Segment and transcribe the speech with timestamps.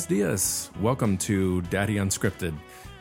[0.00, 0.70] Buenos dias.
[0.80, 2.54] Welcome to Daddy Unscripted.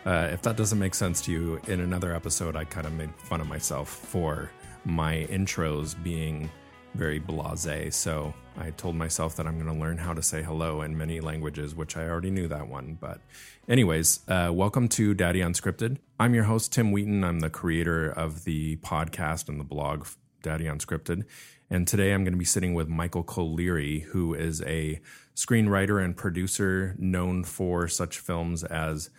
[0.06, 3.14] Uh, if that doesn't make sense to you, in another episode, I kind of made
[3.16, 4.52] fun of myself for
[4.84, 6.50] my intros being
[6.96, 7.96] very blase.
[7.96, 11.22] So I told myself that I'm going to learn how to say hello in many
[11.22, 12.98] languages, which I already knew that one.
[13.00, 13.22] But,
[13.70, 16.00] anyways, uh, welcome to Daddy Unscripted.
[16.20, 17.23] I'm your host, Tim Wheaton.
[17.23, 20.05] I'm the creator of the podcast and the blog
[20.41, 21.23] Daddy Unscripted.
[21.70, 25.00] And today I'm going to be sitting with Michael Colleary, who is a
[25.39, 29.09] screenwriter and producer known for such films as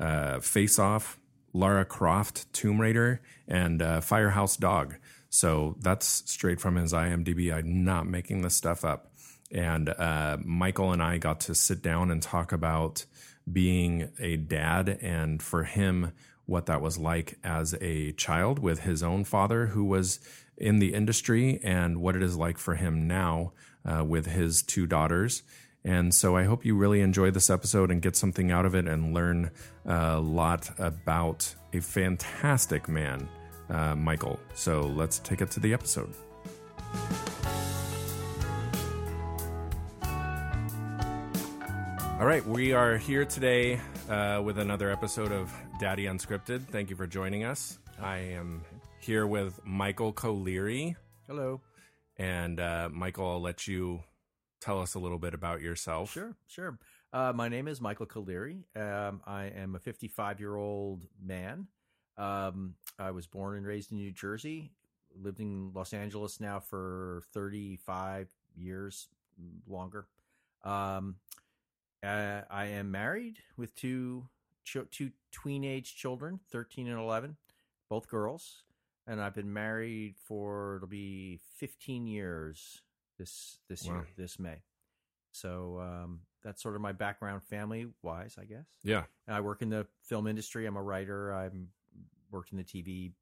[0.00, 1.18] uh, Face Off,
[1.52, 4.94] Lara Croft, Tomb Raider, and uh, Firehouse Dog.
[5.28, 7.52] So that's straight from his IMDb.
[7.52, 9.12] I'm not making this stuff up.
[9.52, 13.04] And uh, Michael and I got to sit down and talk about
[13.50, 16.12] being a dad and for him,
[16.46, 20.20] what that was like as a child with his own father who was
[20.56, 23.52] in the industry and what it is like for him now
[23.84, 25.42] uh, with his two daughters.
[25.86, 28.88] And so I hope you really enjoy this episode and get something out of it
[28.88, 29.52] and learn
[29.84, 33.28] a lot about a fantastic man,
[33.70, 34.40] uh, Michael.
[34.52, 36.12] So let's take it to the episode.
[42.18, 43.78] All right, we are here today
[44.10, 46.66] uh, with another episode of Daddy Unscripted.
[46.66, 47.78] Thank you for joining us.
[48.02, 48.64] I am
[48.98, 50.96] here with Michael Colleary.
[51.28, 51.60] Hello.
[52.16, 54.00] And uh, Michael, I'll let you
[54.66, 56.12] tell us a little bit about yourself.
[56.12, 56.78] Sure, sure.
[57.12, 58.64] Uh, my name is Michael Colleary.
[58.74, 61.68] Um, I am a 55 year old man.
[62.18, 64.72] Um, I was born and raised in New Jersey,
[65.14, 69.08] lived in Los Angeles now for 35 years
[69.68, 70.08] longer.
[70.64, 71.16] Um,
[72.02, 74.26] uh, I am married with two
[74.64, 77.36] ch- two tween age children, 13 and 11,
[77.88, 78.64] both girls
[79.06, 82.82] and I've been married for it'll be 15 years
[83.18, 83.94] this this wow.
[83.94, 84.62] year this May.
[85.32, 88.64] So um, that's sort of my background, family wise, I guess.
[88.82, 89.04] Yeah.
[89.26, 90.64] And I work in the film industry.
[90.64, 91.32] I'm a writer.
[91.32, 91.68] I'm
[92.30, 93.12] worked in the TV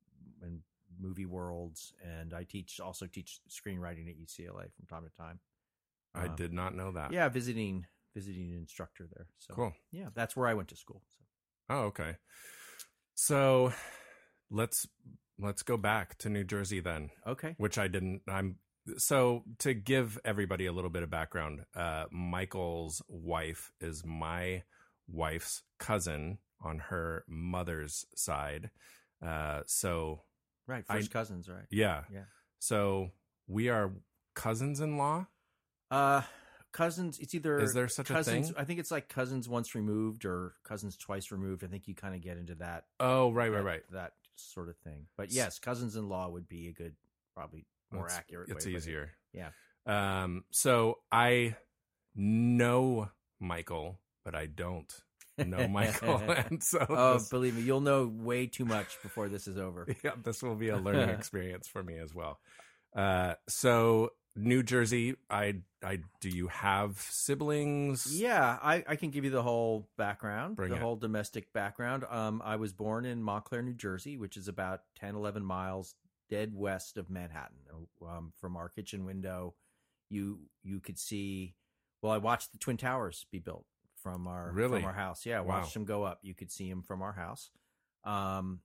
[0.42, 0.60] and
[1.00, 5.40] movie worlds, and I teach also teach screenwriting at UCLA from time to time.
[6.14, 7.12] I um, did not know that.
[7.12, 9.26] Yeah, visiting visiting instructor there.
[9.38, 9.72] So cool.
[9.90, 11.02] Yeah, that's where I went to school.
[11.18, 11.24] So.
[11.74, 12.16] Oh, okay.
[13.14, 13.72] So
[14.50, 14.86] let's
[15.38, 17.10] let's go back to New Jersey then.
[17.26, 17.54] Okay.
[17.58, 18.22] Which I didn't.
[18.28, 18.56] I'm
[18.98, 21.64] so to give everybody a little bit of background.
[21.74, 24.62] Uh, Michael's wife is my
[25.08, 28.70] wife's cousin on her mother's side.
[29.24, 30.22] Uh, so
[30.66, 31.66] right, first I, cousins, right?
[31.70, 32.24] Yeah, yeah.
[32.58, 33.10] So
[33.46, 33.92] we are
[34.34, 35.26] cousins-in-law.
[35.90, 36.22] Uh,
[36.72, 37.18] cousins.
[37.18, 38.62] It's either is there such cousins, a thing?
[38.62, 41.64] I think it's like cousins once removed or cousins twice removed.
[41.64, 42.84] I think you kind of get into that.
[43.00, 43.82] Oh, right, that, right, right.
[43.92, 45.06] That sort of thing.
[45.16, 46.94] But yes, cousins-in-law would be a good,
[47.34, 48.50] probably more it's, accurate.
[48.50, 49.10] It's easier.
[49.32, 49.40] It.
[49.86, 50.22] Yeah.
[50.22, 50.44] Um.
[50.50, 51.56] So I
[52.14, 53.08] know
[53.40, 54.92] Michael, but I don't
[55.38, 59.46] know Michael, and so oh, this, believe me, you'll know way too much before this
[59.46, 59.86] is over.
[60.04, 62.38] Yeah, this will be a learning experience for me as well.
[62.94, 63.34] Uh.
[63.48, 68.08] So New Jersey, I, I, do you have siblings?
[68.12, 70.82] Yeah, I, I can give you the whole background, Bring the it.
[70.82, 72.04] whole domestic background.
[72.10, 75.94] Um, I was born in Montclair, New Jersey, which is about 10, 11 miles
[76.30, 77.58] dead west of Manhattan.
[78.02, 79.54] Um, from our kitchen window,
[80.10, 81.54] you you could see.
[82.02, 83.64] Well, I watched the Twin Towers be built
[84.02, 84.80] from our really?
[84.80, 85.24] from our house.
[85.24, 85.60] Yeah, I wow.
[85.60, 86.20] watched them go up.
[86.22, 87.50] You could see them from our house.
[88.04, 88.60] Um,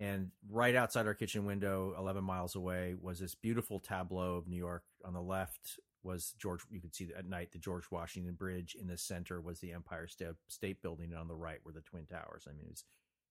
[0.00, 4.56] and right outside our kitchen window, 11 miles away, was this beautiful tableau of New
[4.56, 4.82] York.
[5.04, 8.76] On the left was George, you could see at night the George Washington Bridge.
[8.78, 10.06] In the center was the Empire
[10.48, 11.12] State Building.
[11.12, 12.46] And on the right were the Twin Towers.
[12.46, 12.84] I mean, it was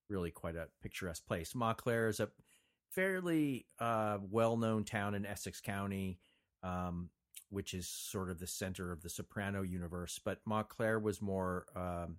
[0.08, 1.54] really quite a picturesque place.
[1.54, 2.30] Montclair is a
[2.94, 6.18] fairly uh, well known town in Essex County.
[6.62, 7.10] Um,
[7.50, 12.16] which is sort of the center of the Soprano universe, but Montclair was more um,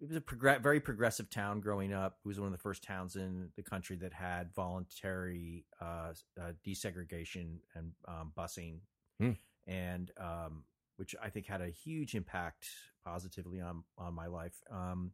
[0.00, 2.18] it was a prog- very progressive town growing up.
[2.24, 6.52] It was one of the first towns in the country that had voluntary uh, uh,
[6.66, 8.80] desegregation and um, busing,
[9.18, 9.32] hmm.
[9.66, 10.64] and um,
[10.96, 12.68] which I think had a huge impact
[13.04, 14.56] positively on on my life.
[14.70, 15.12] Um,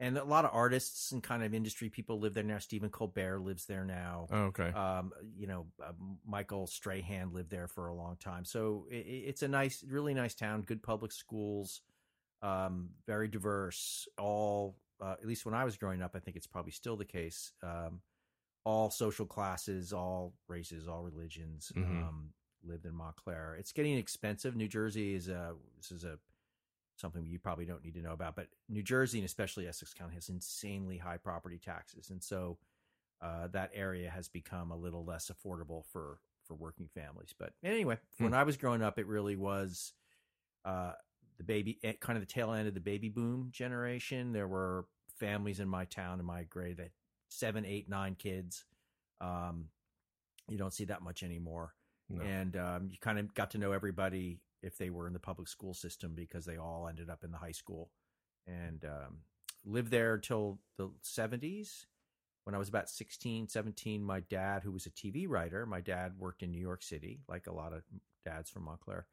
[0.00, 2.58] and a lot of artists and kind of industry people live there now.
[2.58, 4.26] Stephen Colbert lives there now.
[4.32, 4.70] Oh, okay.
[4.70, 5.92] Um, you know, uh,
[6.26, 8.44] Michael Strahan lived there for a long time.
[8.44, 10.62] So it, it's a nice, really nice town.
[10.62, 11.82] Good public schools
[12.42, 14.08] um, very diverse.
[14.18, 17.04] All, uh, at least when I was growing up, I think it's probably still the
[17.04, 17.52] case.
[17.62, 18.00] Um,
[18.64, 22.02] all social classes, all races, all religions mm-hmm.
[22.02, 22.30] um,
[22.64, 23.56] lived in Montclair.
[23.58, 24.54] It's getting expensive.
[24.54, 26.18] New Jersey is a this is a
[27.00, 30.14] something you probably don't need to know about, but New Jersey and especially Essex County
[30.14, 32.58] has insanely high property taxes, and so
[33.22, 37.34] uh, that area has become a little less affordable for for working families.
[37.38, 38.24] But anyway, mm.
[38.24, 39.92] when I was growing up, it really was.
[40.64, 40.92] Uh,
[41.38, 44.32] the baby, eh, kind of the tail end of the baby boom generation.
[44.32, 44.84] There were
[45.18, 46.90] families in my town in my grade that
[47.30, 48.64] seven, eight, nine kids.
[49.22, 49.68] Um,
[50.48, 51.72] you don't see that much anymore,
[52.10, 52.22] No.
[52.22, 55.48] and um, you kind of got to know everybody if they were in the public
[55.48, 57.90] school system because they all ended up in the high school,
[58.46, 59.18] and um,
[59.64, 61.86] lived there until the seventies.
[62.44, 66.14] When I was about 16, 17, my dad, who was a TV writer, my dad
[66.18, 67.82] worked in New York City, like a lot of
[68.24, 69.06] dads from Montclair.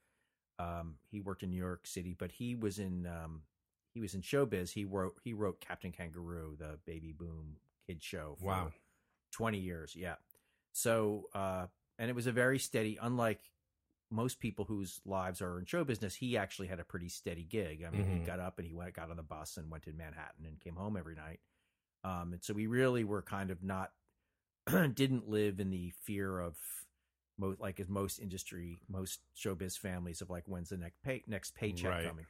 [0.59, 3.41] Um, he worked in New York City, but he was in um,
[3.93, 4.71] he was in showbiz.
[4.71, 8.37] He wrote he wrote Captain Kangaroo, the baby boom kid show.
[8.39, 8.71] For Wow.
[9.31, 10.15] twenty years, yeah.
[10.71, 11.67] So, uh,
[11.99, 12.97] and it was a very steady.
[12.99, 13.41] Unlike
[14.09, 17.83] most people whose lives are in show business, he actually had a pretty steady gig.
[17.85, 18.25] I mean, he Mhm.
[18.25, 20.75] got up and he went, got on the bus and went to Manhattan and came
[20.75, 21.39] home every night.
[22.03, 23.91] Um, and so we really were kind of not
[24.93, 26.57] didn't live in the fear of
[27.37, 31.53] most like as most industry most showbiz families of like when's the next pay next
[31.55, 32.05] paycheck Right.
[32.05, 32.25] coming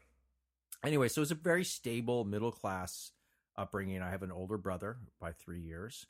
[0.84, 3.12] anyway so it was a very stable middle class
[3.58, 6.06] upbringing i have an older brother by three years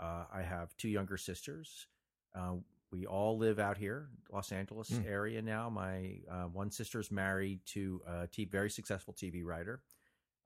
[0.00, 1.86] uh, i have two younger sisters
[2.34, 2.54] uh,
[2.92, 5.06] we all live out here los angeles Mm.
[5.06, 9.82] area now my uh, one sister's married to a t- very successful tv writer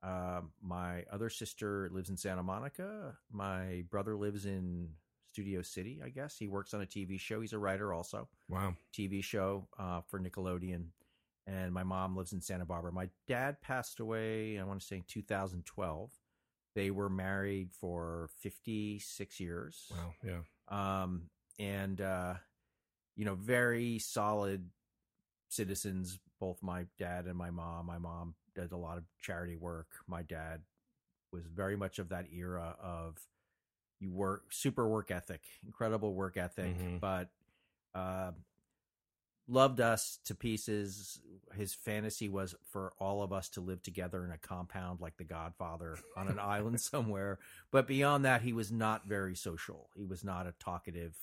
[0.03, 3.17] um, my other sister lives in Santa Monica.
[3.31, 4.89] My brother lives in
[5.33, 6.37] Studio City, I guess.
[6.37, 7.41] He works on a TV show.
[7.41, 8.75] He's a writer also, Wow.
[8.93, 10.89] TV show uh, for Nickelodeon.
[11.47, 12.91] And my mom lives in Santa Barbara.
[12.91, 16.11] My dad passed away, I want to say in 2012.
[16.75, 19.91] They were married for 56 years.
[19.91, 20.13] Wow.
[20.23, 21.01] Yeah.
[21.01, 21.23] Um,
[21.59, 22.35] and, uh,
[23.15, 24.69] you know, very solid
[25.49, 27.85] citizens, both my dad and my mom.
[27.85, 29.87] My mom did a lot of charity work.
[30.07, 30.61] My dad
[31.31, 33.17] was very much of that era of
[33.99, 36.99] you work super work ethic, incredible work ethic, Mhm.
[36.99, 37.29] but
[37.95, 38.31] uh,
[39.47, 41.19] loved us to pieces.
[41.55, 45.23] His fantasy was for all of us to live together in a compound like The
[45.23, 47.39] Godfather on an island somewhere.
[47.71, 49.89] But beyond that, he was not very social.
[49.95, 51.17] He was not a talkative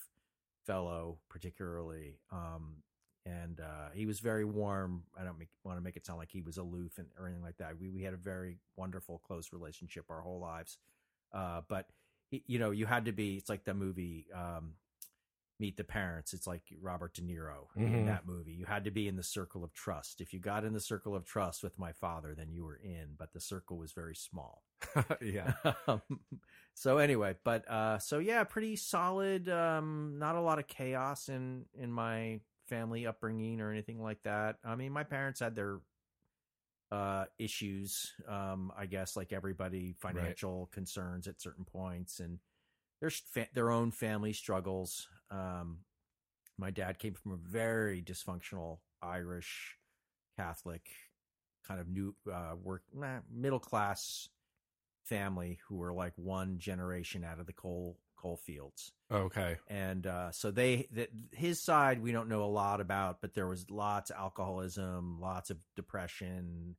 [0.67, 2.19] fellow, particularly.
[2.33, 2.83] Um,
[3.27, 5.05] and uh, he was very warm.
[5.19, 7.43] I don't make, want to make it sound like he was aloof and or anything
[7.43, 7.79] like that.
[7.81, 10.79] We we had a very wonderful, close relationship our whole lives.
[11.33, 11.87] Uh, but
[12.31, 13.37] he, you know, you had to be.
[13.37, 14.75] It's like the movie um,
[15.61, 16.33] Meet the Parents.
[16.35, 18.07] It's like Robert De Niro in Mhm.
[18.07, 18.53] that movie.
[18.53, 20.21] You had to be in the circle of trust.
[20.21, 23.15] If you got in the circle of trust with my father, then you were in.
[23.17, 24.65] But the circle was very small.
[25.21, 25.55] yeah.
[25.87, 26.03] Um,
[26.75, 29.49] so anyway, but uh, so yeah, pretty solid.
[29.49, 34.59] Um, not a lot of chaos in in my family upbringing or anything like that.
[34.65, 35.81] I mean, my parents had their
[36.93, 42.39] uh issues um i guess like everybody financial concerns at certain points and
[43.01, 45.79] their fa- their own family struggles um
[46.59, 49.77] my dad came from a very dysfunctional irish
[50.37, 50.87] catholic
[51.67, 54.29] kind of new uh work nah, middle class
[55.05, 59.57] family who were like one generation out of the coal coal fields Okay.
[59.69, 63.47] and uh, so they that his side we don't know a lot about, but there
[63.47, 66.75] was lots of alcoholism, lots of depression,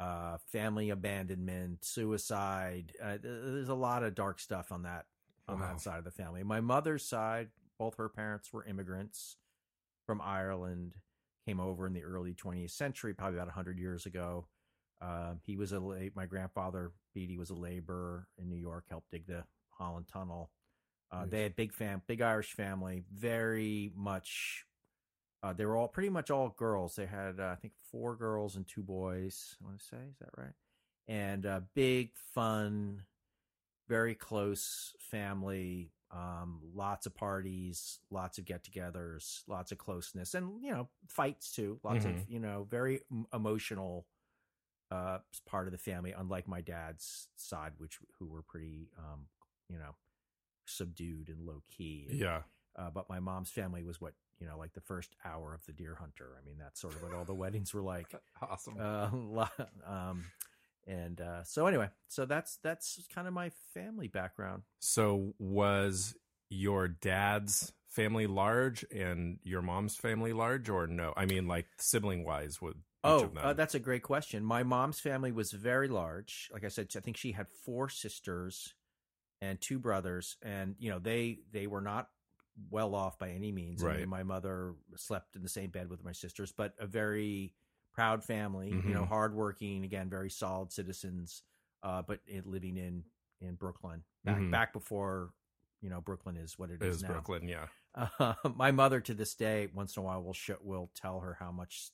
[0.00, 2.92] uh, family abandonment, suicide.
[3.02, 5.06] Uh, there's a lot of dark stuff on that
[5.48, 5.68] on Wow.
[5.68, 6.42] that side of the family.
[6.42, 7.48] My mother's side,
[7.82, 9.38] both her parents were immigrants
[10.06, 10.94] from Ireland,
[11.44, 14.46] came over in the early 20th century, probably about 100 years ago.
[15.00, 19.10] Um, he was a la- my grandfather Beatty was a laborer in New York, helped
[19.10, 20.52] dig the Holland Tunnel.
[21.10, 24.64] Uh, they had big fam, big Irish family, very much.
[25.42, 26.94] Uh, they were all pretty much all girls.
[26.94, 29.56] They had, uh, I think, four girls and two boys.
[29.60, 30.54] I want to say, is that right?
[31.08, 33.02] And uh, big, fun,
[33.88, 35.90] very close family.
[36.12, 41.80] Um, lots of parties, lots of get-togethers, lots of closeness, and you know, fights too.
[41.82, 42.28] Lots of Mhm.
[42.28, 43.00] you know, very
[43.32, 44.06] emotional
[44.90, 46.12] uh, part of the family.
[46.12, 49.26] Unlike my dad's side, which who were pretty, um,
[49.70, 49.96] you know,
[50.66, 52.06] subdued and low key.
[52.10, 52.42] And, Yeah.
[52.76, 55.72] uh, but my mom's family was what you know, like the first hour of the
[55.72, 56.36] Deer Hunter.
[56.36, 58.12] I mean, that's sort of what all the weddings were like.
[58.42, 58.76] Awesome.
[58.78, 59.08] Uh,
[59.86, 60.24] um,
[60.86, 64.62] and uh, so anyway, so that's that's kind of my family background.
[64.80, 66.14] so was
[66.50, 71.12] your dad's family large and your mom's family large or no?
[71.16, 73.44] I mean like sibling wise would Oh, of them?
[73.44, 74.44] uh, that's a great question.
[74.44, 76.48] My mom's family was very large.
[76.52, 78.74] Like I said, I think she had four sisters
[79.40, 82.08] and two brothers, and you know they they were not
[82.70, 83.82] well off by any means.
[83.82, 83.98] I Right.
[84.00, 87.54] mean, my mother slept in the same bed with my sisters, but a very
[87.92, 88.70] proud family.
[88.70, 89.08] You know, Mhm.
[89.08, 91.42] hardworking, again, very solid citizens.
[91.82, 93.04] Uh, but it, living in
[93.40, 94.50] in Brooklyn back Mhm.
[94.52, 95.32] back before
[95.80, 97.08] you know Brooklyn is what it It is, is now.
[97.08, 97.66] Brooklyn, yeah.
[97.94, 101.34] Uh, my mother to this day, once in a while, will show, will tell her
[101.34, 101.90] how much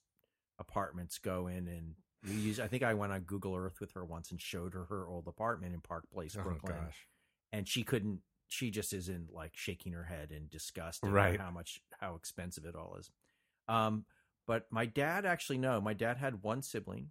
[0.59, 4.05] apartments go in and We used, I think I went on Google Earth with her
[4.05, 7.07] once and showed her her old apartment in Park Place, Oh Brooklyn, gosh.
[7.53, 8.21] and she couldn't.
[8.49, 11.39] She just isn't like shaking her head in disgust at Right.
[11.41, 13.11] how much how expensive it all is.
[13.69, 14.05] Um,
[14.49, 17.11] but my dad actually no, my dad had one sibling.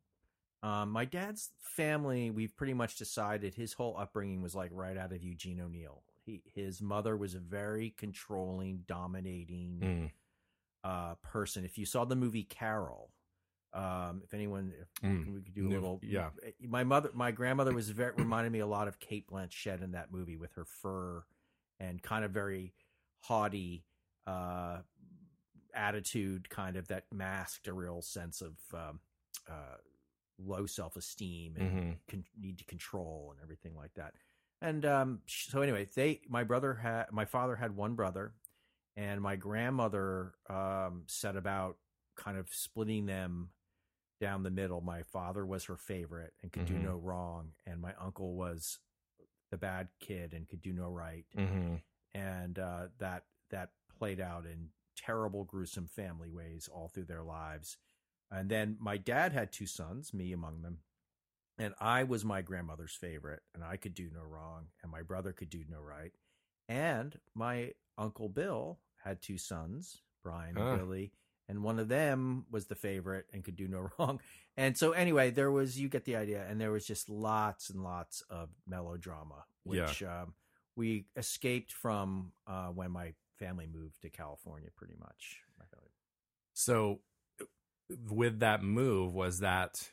[0.64, 5.14] Um, my dad's family, we've pretty much decided his whole upbringing was like right out
[5.14, 6.02] of Eugene O'Neill.
[6.26, 10.12] He, his mother was a very controlling, dominating Mm,
[10.84, 11.64] uh, person.
[11.64, 13.12] If you saw the movie Carol,
[13.72, 15.32] um, if anyone, if mm.
[15.32, 16.30] we could do a little, yeah.
[16.68, 20.12] My mother, my grandmother was very reminded me a lot of Cate Blanchett in that
[20.12, 21.24] movie with her fur
[21.80, 22.74] and kind of very
[23.20, 23.86] haughty
[24.26, 24.80] uh,
[25.78, 29.00] attitude, kind of that masked a real sense of um,
[29.50, 29.78] uh,
[30.40, 31.98] low self esteem and Mhm.
[32.10, 34.14] con- need to control and everything like that.
[34.62, 38.34] And um, so anyway, they my brother had my father had one brother,
[38.96, 41.78] and my grandmother um, set about
[42.16, 43.52] kind of splitting them
[44.20, 44.82] down the middle.
[44.82, 46.68] My father was her favorite and could Mhm.
[46.68, 48.80] do no wrong, and my uncle was
[49.52, 51.26] the bad kid and could do no right.
[51.36, 51.82] Mhm.
[52.14, 57.78] And uh, that that played out in terrible, gruesome family ways all through their lives.
[58.32, 60.80] And then my dad had two sons, me among them.
[61.58, 65.32] And I was my grandmother's favorite, and I could do no wrong, and my brother
[65.32, 66.12] could do no right.
[66.70, 70.64] And my uncle Bill had two sons, Brian Huh.
[70.64, 71.14] and Billy,
[71.50, 74.20] and one of them was the favorite and could do no wrong.
[74.56, 77.84] And so, anyway, there was you get the idea, and there was just lots and
[77.84, 80.34] lots of melodrama, which um,
[80.76, 85.42] we escaped from uh, when my family moved to California, pretty much.
[85.58, 85.92] My family-
[86.54, 87.02] So,
[87.90, 89.92] with that move, was that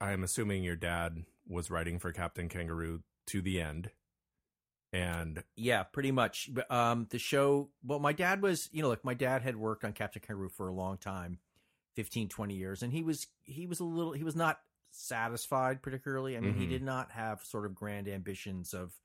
[0.00, 3.90] I'm assuming your dad was writing for Captain Kangaroo to the end,
[4.92, 6.52] and Yeah, pretty much.
[6.52, 9.84] But, Um, the show, well, my dad was, you know, look, my dad had worked
[9.84, 11.40] on Captain Kangaroo for a long time,
[11.94, 16.36] 15, 20 years, and he was, he was a little, he was not satisfied particularly.
[16.36, 16.70] I mean, he Mhm.
[16.70, 18.98] did not have sort of grand ambitions of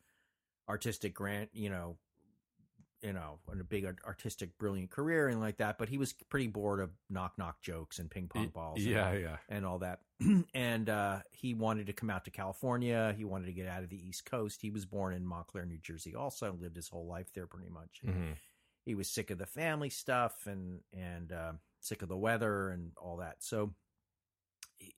[0.69, 1.99] artistic grant, you know,
[3.01, 5.77] you know, a big artistic, brilliant career and like that.
[5.77, 8.77] But he was pretty bored of knock knock jokes and ping pong balls.
[8.77, 10.01] and- yeah, yeah, and all that.
[10.53, 13.13] and uh, he wanted to come out to California.
[13.17, 14.61] He wanted to get out of the East Coast.
[14.61, 18.01] He was born in Montclair, New Jersey, also lived his whole life there pretty much.
[18.05, 18.35] Mhm.
[18.85, 22.91] He was sick of the family stuff and and uh, sick of the weather and
[22.97, 23.43] all that.
[23.43, 23.73] So,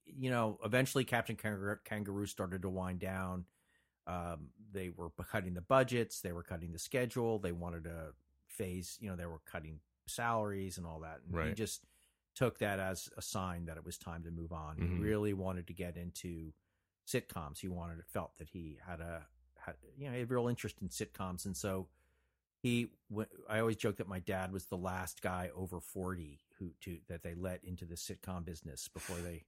[0.06, 3.46] you know, eventually Captain Kangaroo started to wind down.
[4.08, 6.22] Um, they were cutting the budgets.
[6.22, 7.40] They were cutting the schedule.
[7.40, 8.14] They wanted to
[8.48, 8.98] phase.
[9.00, 11.22] You know, they were cutting salaries and all that.
[11.26, 11.84] And He just
[12.36, 14.78] took that as a sign that it was time to move on.
[14.78, 14.98] Mhm.
[14.98, 16.54] He really wanted to get into
[17.08, 17.60] sitcoms.
[17.60, 21.46] He wanted felt that he had a had you know a real interest in sitcoms,
[21.46, 21.88] and so
[22.62, 22.90] he.
[23.10, 27.00] went, I always joke that my dad was the last guy over forty who to
[27.08, 29.44] that they let into the sitcom business before they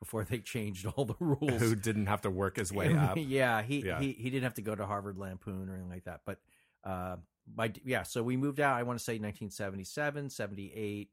[0.00, 1.60] before they changed all the rules.
[1.60, 3.16] who didn't have to work his way up.
[3.18, 4.00] yeah, he, Yeah.
[4.00, 6.22] he he didn't have to go to Harvard Lampoon or anything like that.
[6.24, 6.38] But
[6.84, 7.16] uh,
[7.54, 8.76] my yeah, so we moved out.
[8.76, 11.10] I want to say 1977, 78,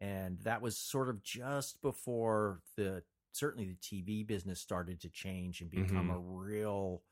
[0.00, 5.60] and that was sort of just before the certainly the TV business started to change
[5.60, 6.14] and become Mhm.
[6.16, 7.02] a real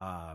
[0.00, 0.34] uh,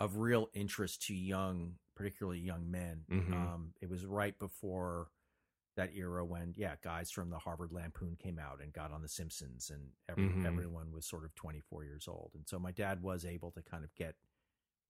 [0.00, 3.04] of real interest to young, particularly young men.
[3.10, 3.32] Mhm.
[3.32, 5.08] Um, it was right before
[5.76, 9.08] that era when yeah guys from the harvard lampoon came out and got on the
[9.08, 10.44] simpsons and every, Mhm.
[10.46, 13.82] everyone was sort of 24 years old and so my dad was able to kind
[13.84, 14.14] of get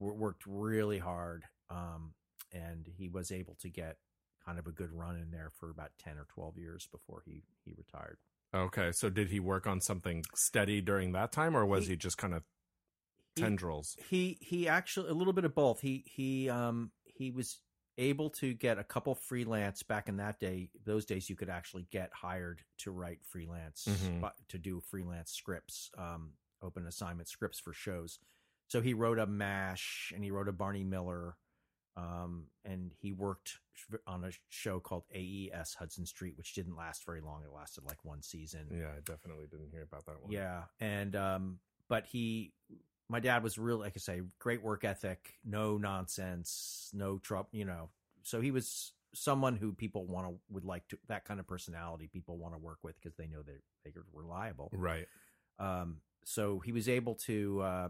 [0.00, 2.14] worked really hard um,
[2.52, 3.98] and he was able to get
[4.44, 7.42] kind of a good run in there for about 10 or 12 years before he
[7.64, 8.18] he retired
[8.54, 11.96] Okay, so did he work on something steady during that time, or was He- he,
[11.96, 12.42] just kind of
[13.34, 13.96] He- tendrils?
[14.10, 17.62] he he actually a little bit of both he he um he was
[18.02, 21.86] able to get a couple freelance back in that day those days you could actually
[21.90, 24.20] get hired to write freelance Mhm.
[24.20, 28.18] but to do freelance scripts um open assignment scripts for shows
[28.68, 31.36] so he wrote a mash and he wrote a barney miller
[31.96, 33.58] um and he worked
[34.06, 35.74] on a show called A.E.S.
[35.74, 39.46] hudson street which didn't last very long it lasted like one season Yeah, I definitely
[39.46, 40.32] didn't hear about that one.
[40.32, 42.52] yeah, and um, but he,
[43.12, 47.64] my dad was really, like I say, great work ethic, no nonsense, no trouble, you
[47.64, 47.90] know.
[48.22, 52.08] So he was someone who people want to would like to that kind of personality.
[52.12, 54.70] People want to work with because they know they're they're reliable.
[54.72, 55.06] right.
[55.58, 57.88] Um, so he was able to uh,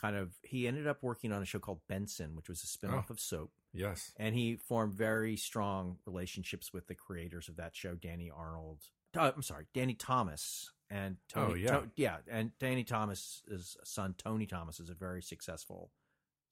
[0.00, 0.32] kind of.
[0.42, 3.12] He ended up working on a show called Benson, which was a spinoff Oh.
[3.12, 4.12] of Soap Yes.
[4.16, 8.78] and he formed very strong relationships with the creators of that show, Danny Arnold.
[9.16, 11.52] Uh, I'm sorry, Danny Thomas and Tony.
[11.52, 11.70] Oh, yeah.
[11.80, 15.90] To- yeah, and Danny Thomas's son Tony Thomas is a very successful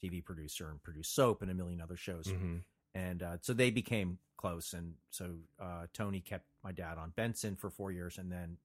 [0.03, 2.27] TV producer and produced Soap and a million other shows.
[2.29, 2.59] hmm
[2.95, 5.31] And uh, so they became close, and so
[5.61, 8.57] uh, Tony kept my dad on Benson for four years, and then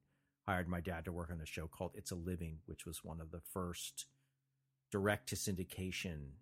[0.47, 3.19] hired my dad to work on a show called It's a Living, which was one
[3.21, 4.05] of the first
[4.91, 6.33] direct to syndication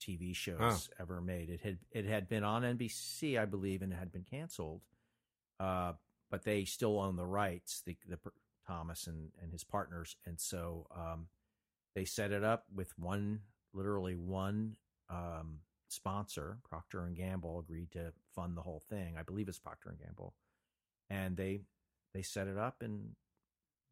[0.00, 1.02] TV shows Oh.
[1.02, 1.48] ever made.
[1.48, 4.82] It had it had been on NBC, I believe, and it had been canceled.
[5.58, 5.94] Uh,
[6.30, 8.18] but they still own the rights, the, the
[8.66, 11.26] Thomas and, and his partners, and so um,
[11.94, 13.40] they set it up with one,
[13.72, 14.76] literally one
[15.10, 16.58] um, sponsor.
[16.68, 19.16] Procter and Gamble agreed to fund the whole thing.
[19.18, 20.34] I believe it's Procter and Gamble,
[21.10, 21.60] and they
[22.14, 23.10] they set it up and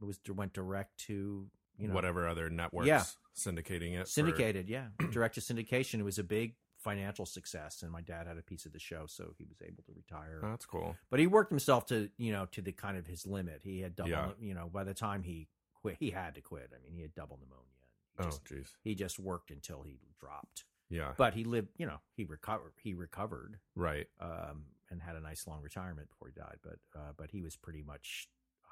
[0.01, 1.47] it was went direct to
[1.79, 3.05] you know whatever other networks Yeah.
[3.37, 4.05] syndicating it.
[4.05, 6.55] for- syndicated yeah direct to syndication it was a big
[6.85, 9.83] financial success and my dad had a piece of the show so he was able
[9.85, 10.95] to retire Oh, that's cool.
[11.11, 13.97] but he worked himself to you know to the kind of his limit he had
[13.97, 14.31] double Yeah.
[14.39, 15.49] you know by the time he
[15.81, 17.71] quit he had to quit i mean he had double pneumonia
[18.19, 18.69] he Oh, jeez.
[18.83, 21.13] he just worked until he dropped Yeah.
[21.17, 24.07] but he lived you know he recovered he recovered right.
[24.21, 27.57] um, and had a nice long retirement before he died but uh, but he was
[27.57, 28.29] pretty much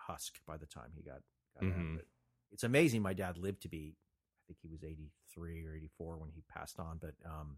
[0.09, 1.21] husk by the time he got,
[1.59, 1.95] got out Mhm.
[1.95, 2.09] of it
[2.50, 6.31] it's amazing my dad lived to be i think he was 83 or 84 when
[6.31, 7.57] he passed on but um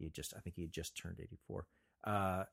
[0.00, 1.66] he had just i think he had just turned 84
[2.04, 2.44] uh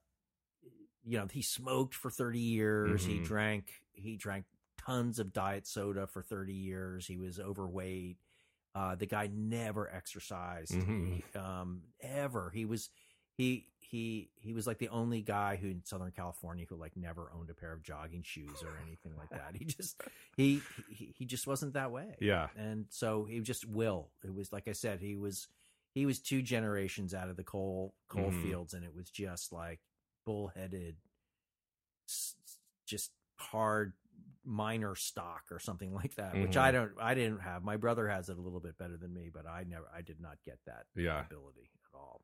[1.03, 3.25] you know he smoked for 30 years he Mhm.
[3.25, 4.45] drank he drank
[4.77, 8.17] tons of diet soda for 30 years he was overweight
[8.75, 11.07] uh the guy never exercised Mhm.
[11.33, 12.89] He, um ever he was
[13.37, 17.31] he he he was like the only guy who in Southern California who like never
[17.33, 19.55] owned a pair of jogging shoes or anything like that.
[19.55, 20.01] He just
[20.35, 22.17] he he, he just wasn't that way.
[22.19, 22.47] Yeah.
[22.57, 24.09] And so he just will.
[24.25, 25.47] It was like I said, he was
[25.97, 28.41] he was two generations out of the coal coal Mhm.
[28.43, 29.79] fields, and it was just like
[30.25, 30.95] bullheaded,
[32.85, 33.93] just hard
[34.43, 36.33] minor stock or something like that.
[36.35, 36.57] Which Mhm.
[36.61, 37.63] I don't, I didn't have.
[37.63, 40.19] My brother has it a little bit better than me, but I never, I did
[40.21, 41.25] not get that Yeah.
[41.25, 42.23] ability at all.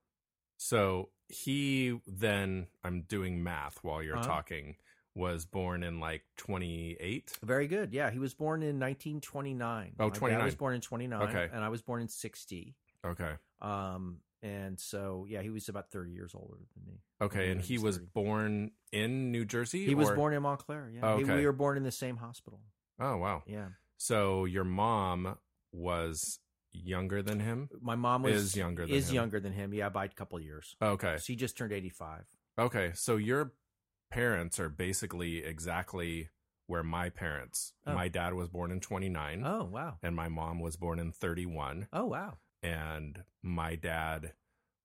[0.57, 4.27] So he then, I'm doing math while you're Uh-huh.
[4.27, 4.77] talking,
[5.15, 7.37] was born in like 28.
[7.43, 7.91] Very good.
[7.93, 9.95] Yeah, he was born in 1929.
[9.99, 10.45] Oh, My dad 29.
[10.45, 11.21] was born in 29.
[11.29, 11.49] Okay.
[11.53, 12.75] and I was born in 60.
[13.05, 13.33] Okay.
[13.61, 16.99] Um, and so yeah, he was about 30 years older than me.
[17.21, 17.51] Okay.
[17.51, 18.09] And he was 30.
[18.13, 19.85] born in New Jersey?
[19.85, 20.89] He was born in Montclair.
[20.93, 21.35] Yeah, Oh, He- okay.
[21.37, 22.61] we were born in the same hospital.
[22.99, 23.43] Oh, wow.
[23.47, 25.37] Yeah, So your mom
[25.71, 26.39] was
[26.71, 27.69] younger than him?
[27.81, 29.15] my mom was Is younger than is him.
[29.15, 29.73] younger than him.
[29.73, 30.75] Yeah, by a couple of years.
[30.81, 31.17] Okay.
[31.21, 32.25] She just turned 85.
[32.57, 32.91] Okay.
[32.95, 33.53] So your
[34.11, 36.29] parents are basically exactly
[36.67, 37.73] where my parents.
[37.85, 37.93] Oh.
[37.93, 39.97] My dad was born in 29 Oh wow.
[40.03, 42.37] and my mom was born in 31 Oh wow.
[42.63, 44.33] And my dad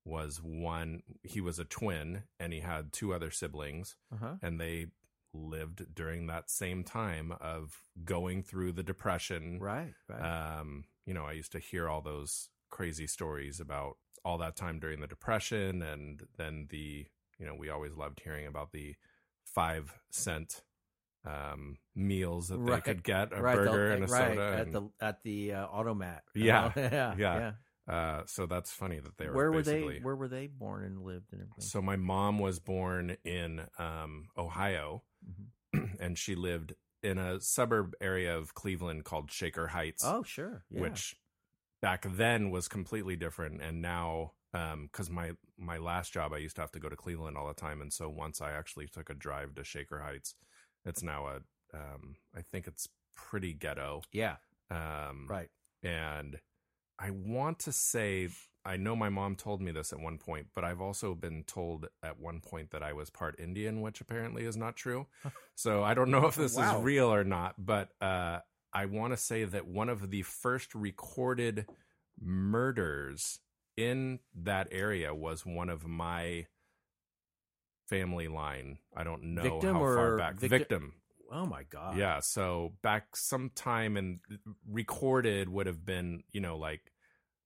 [0.04, 4.34] was one he was a twin and he had two other siblings Uh huh.
[4.42, 4.86] and they
[5.34, 9.92] lived during that same time of going through the depression Right.
[10.08, 10.58] Right.
[10.58, 14.78] um you know i used to hear all those crazy stories about all that time
[14.80, 17.06] during the depression and then the
[17.38, 18.94] you know we always loved hearing about the
[19.44, 20.62] five cent
[21.26, 23.56] um meals that they could get a right.
[23.56, 26.22] the- burger and a right, soda at and, the at the uh, automat.
[26.34, 26.72] you Yeah.
[26.76, 27.14] yeah.
[27.18, 27.52] Yeah.
[27.88, 30.04] Uh so that's funny that they were Where were basically they?
[30.04, 31.62] Where were they born and lived and everything?
[31.64, 35.96] so my mom was born in um ohio Mhm.
[36.00, 40.64] and she lived in a suburb area of cleveland called shaker heights Oh sure.
[40.70, 40.80] Yeah.
[40.82, 41.16] which
[41.82, 46.56] back then was completely different and now um because my my last job i used
[46.56, 49.10] to have to go to cleveland all the time and so once i actually took
[49.10, 50.34] a drive to shaker heights
[50.84, 51.36] it's now a
[51.76, 54.36] um i think it's pretty ghetto yeah.
[54.70, 55.50] um Right.
[55.82, 56.38] and
[56.98, 58.28] i want to say
[58.64, 61.86] i know my mom told me this at one point but i've also been told
[62.02, 65.06] at one point that i was part indian which apparently is not true.
[65.54, 66.78] So i don't know if this Wow.
[66.78, 68.38] is real or not but uh
[68.72, 71.66] i want to say that one of the first recorded
[72.20, 73.40] murders
[73.76, 76.46] in that area was one of my
[77.88, 78.78] family line.
[78.96, 80.36] I don't know Victim how far back.
[80.36, 80.92] victi- victim
[81.30, 81.96] Oh my god.
[81.96, 84.20] yeah, so back sometime and
[84.68, 86.92] recorded would have been, you know, like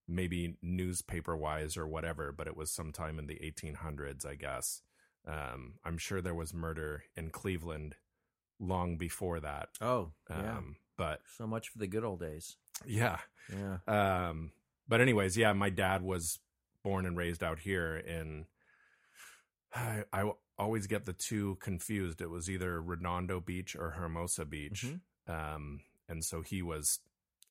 [0.08, 4.82] maybe newspaper wise or whatever, but it was sometime in the 1800s, I guess.
[5.26, 7.94] Um, I'm sure there was murder in Cleveland
[8.60, 9.68] long before that.
[9.80, 10.60] Oh Um, yeah.
[10.96, 12.56] but So much for the good old days.
[12.86, 13.18] yeah.
[13.48, 13.78] Yeah.
[14.28, 14.52] Um,
[14.88, 16.38] but anyways, yeah, my dad was
[16.84, 18.46] born and raised out here in.
[19.74, 20.30] I, I
[20.62, 22.20] always get the two confused.
[22.20, 25.00] It was either Redondo Beach or Hermosa Beach, Mhm.
[25.26, 27.00] um, and so he was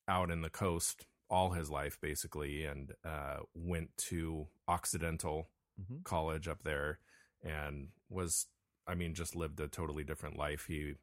[0.08, 6.04] out in the coast all his life, basically, and uh, went to Occidental Mhm.
[6.04, 6.98] College up there,
[7.42, 8.48] and was,
[8.86, 10.66] I mean, just lived a totally different life.
[10.66, 10.96] He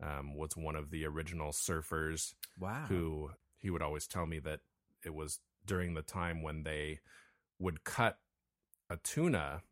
[0.00, 2.86] um, was one of the original surfers Wow.
[2.86, 4.60] who he would always tell me that
[5.04, 7.00] it was during the time when they
[7.58, 8.18] would cut
[8.90, 9.62] a tuna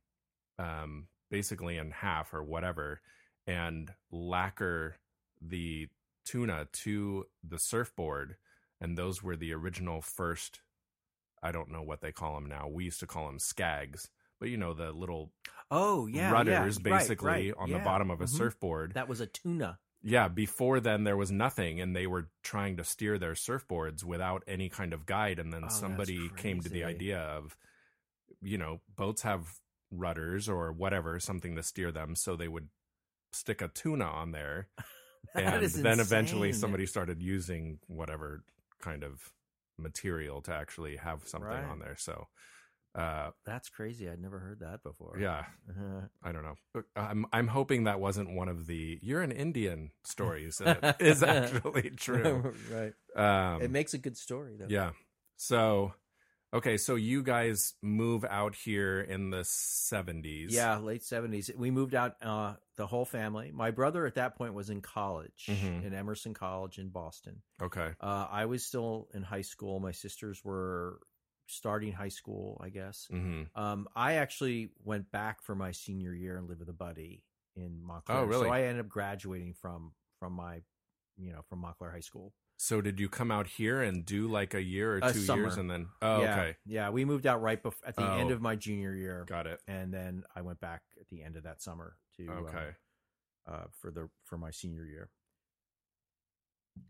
[0.59, 3.01] um, basically in half or whatever
[3.47, 4.97] and lacquer
[5.41, 5.89] the
[6.25, 8.37] tuna to the surfboard,
[8.81, 10.61] and those were the original first.
[11.43, 12.69] I don't know what they call them now.
[12.69, 15.33] We used to call them skegs, but you know the little
[15.71, 16.83] Oh yeah, rudders yeah.
[16.99, 17.55] Basically right.
[17.57, 18.29] on the bottom of a Mhm.
[18.37, 18.95] surfboard.
[18.95, 19.79] That was a tuna.
[20.03, 24.43] yeah, before then there was nothing, and they were trying to steer their surfboards without
[24.47, 25.39] any kind of guide.
[25.39, 27.57] And then Oh, somebody came to the idea of,
[28.43, 29.60] you know, boats have
[29.91, 32.69] rudders or whatever, something to steer them, so they would
[33.33, 34.69] stick a tuna on there,
[35.35, 38.43] That and then eventually somebody started using whatever
[38.81, 39.33] kind of
[39.79, 41.65] material to actually have something Right.
[41.65, 41.95] on there.
[41.99, 42.27] So,
[42.95, 44.09] uh, That's crazy.
[44.09, 45.17] I'd never heard that before.
[45.21, 46.07] yeah, Uh-huh.
[46.23, 46.83] I don't know.
[46.97, 50.61] I'm I'm hoping that wasn't one of the "you're an Indian" stories.
[50.67, 52.53] It is actually true.
[52.71, 52.95] right.
[53.55, 54.67] Um, it makes a good story though.
[54.69, 54.91] yeah.
[55.37, 55.93] So,
[56.53, 60.51] okay, so you guys move out here in the 70s.
[60.51, 61.51] Yeah, late seventies.
[61.57, 63.51] We moved out uh, the whole family.
[63.53, 65.85] My brother at that point was in college Mhm.
[65.85, 67.43] in Emerson College in Boston.
[67.63, 67.93] Okay.
[68.01, 69.81] Uh, I was still in high school.
[69.81, 71.01] My sisters were
[71.47, 73.07] starting high school, I guess.
[73.11, 77.25] hmm Um, I actually went back for my senior year and lived with a buddy
[77.57, 78.19] in Montclair.
[78.19, 78.47] Oh, really?
[78.47, 80.63] So I ended up graduating from from my,
[81.17, 82.35] you know, from Montclair High School.
[82.63, 85.45] So did you come out here and do like a year or A two summer.
[85.45, 85.87] years and then?
[86.03, 86.57] Oh, yeah, okay.
[86.67, 88.35] Yeah, we moved out right bef- at the end Oh.
[88.35, 89.63] of my junior year, Got it.
[89.67, 92.71] and then I went back at the end of that summer to um, Okay.
[93.47, 95.09] uh, for the for my senior year.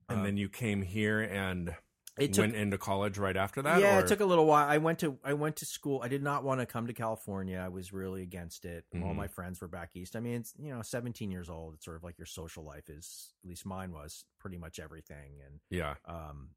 [0.08, 1.76] and Uh, then you came here and
[2.22, 3.80] it took went into college right after that?
[3.80, 4.00] yeah, or?
[4.00, 4.68] it took a little while.
[4.68, 6.00] I went to I went to school.
[6.02, 7.58] I did not want to come to California.
[7.58, 8.84] I was really against it.
[8.94, 9.16] All Mhm.
[9.16, 10.16] my friends were back east.
[10.16, 11.74] I mean, it's you know, 17 years old.
[11.74, 15.40] It's sort of like your social life is at least mine was pretty much everything.
[15.46, 15.94] And yeah.
[16.06, 16.50] um,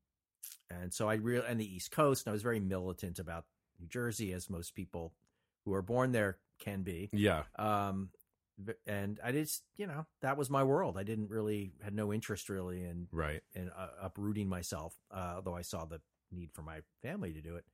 [0.69, 2.25] and so I really and the East Coast.
[2.25, 3.45] And I was very militant about
[3.79, 5.13] New Jersey, as most people
[5.65, 7.09] who are born there can be.
[7.13, 7.43] Yeah.
[7.57, 8.09] Um,
[8.85, 10.97] and I just you know that was my world.
[10.97, 13.41] I didn't really had no interest really in Right.
[13.55, 17.55] and uh, uprooting myself, uh, although I saw the need for my family to do
[17.55, 17.65] it.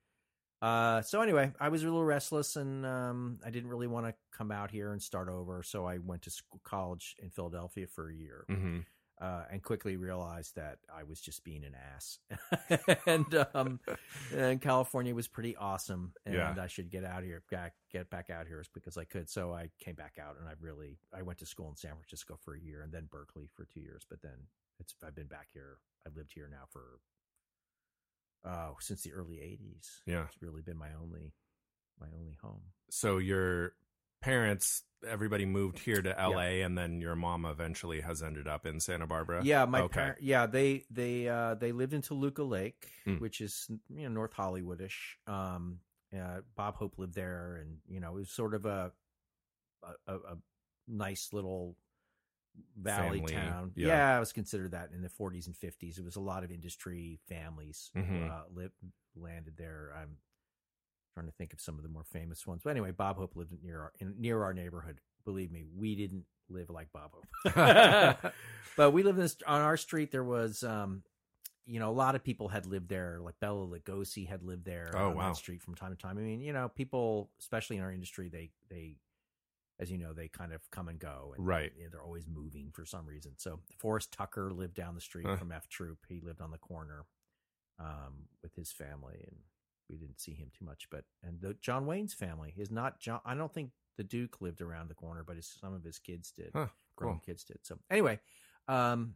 [0.62, 4.14] Uh, so anyway, I was a little restless, and um, I didn't really want to
[4.34, 5.64] come out here and start over.
[5.64, 8.80] So I went to school, college in Philadelphia for a year, hmm
[9.22, 12.20] uh, and quickly realized that I was just being an ass.
[13.06, 13.80] and um,
[14.36, 16.56] and California was pretty awesome, and Yeah.
[16.60, 19.30] I should get out here, back, get back out here as quick as I could.
[19.30, 22.38] So I came back out, and I really I went to school in San Francisco
[22.44, 24.04] for a year, and then Berkeley for two years.
[24.10, 24.48] But then
[24.80, 25.78] it's I've been back here.
[26.08, 27.00] I've lived here now for
[28.46, 30.00] uh since the early '80s.
[30.06, 30.24] Yeah.
[30.24, 31.34] It's really been my only
[32.00, 32.62] my only home.
[32.90, 33.74] So your
[34.22, 38.80] parents, everybody moved here to LA, and then your mom eventually has ended up in
[38.80, 39.42] Santa Barbara.
[39.44, 39.94] Yeah, my Okay.
[39.94, 40.22] parent.
[40.22, 43.16] Yeah, they they uh, they lived in Toluca Lake, Hmm.
[43.18, 45.16] which is you know North Hollywoodish.
[45.28, 45.80] Um,
[46.18, 48.92] uh, Bob Hope lived there, and you know it was sort of a
[50.08, 50.38] a, a,
[50.88, 51.78] nice little
[52.76, 53.72] valley Family, town.
[53.76, 53.88] yeah.
[53.88, 54.18] Yeah.
[54.18, 55.98] it was considered that in the 40s and 50s.
[55.98, 58.30] It was a lot of industry families Mhm.
[58.30, 58.74] uh, lived
[59.16, 59.94] landed there.
[59.96, 60.18] I'm
[61.14, 62.62] trying to think of some of the more famous ones.
[62.64, 65.00] But anyway, Bob Hope lived near our in, near our neighborhood.
[65.26, 67.54] Believe me, we didn't live like Bob Hope.
[68.78, 70.12] but we lived in this on our street.
[70.12, 71.04] There was, um,
[71.66, 73.20] you know, a lot of people had lived there.
[73.22, 75.30] Like Bela Lugosi had lived there Oh, on wow.
[75.30, 76.18] that street from time to time.
[76.18, 78.96] I mean, you know, people, especially in our industry, they they,
[79.80, 81.72] as you know, they kind of come and go, and Right.
[81.78, 83.34] know, they're always moving for some reason.
[83.38, 85.36] So Forrest Tucker lived down the street Huh.
[85.38, 86.00] from F Troop.
[86.08, 87.06] He lived on the corner
[87.80, 89.38] um, with his family, and
[89.90, 90.88] we didn't see him too much.
[90.90, 93.20] But and the John Wayne's family is not John.
[93.26, 96.32] I don't think the Duke lived around the corner, but his, some of his kids
[96.32, 97.22] did Huh, grown cool.
[97.26, 97.60] kids did.
[97.64, 98.20] So anyway,
[98.68, 99.16] um,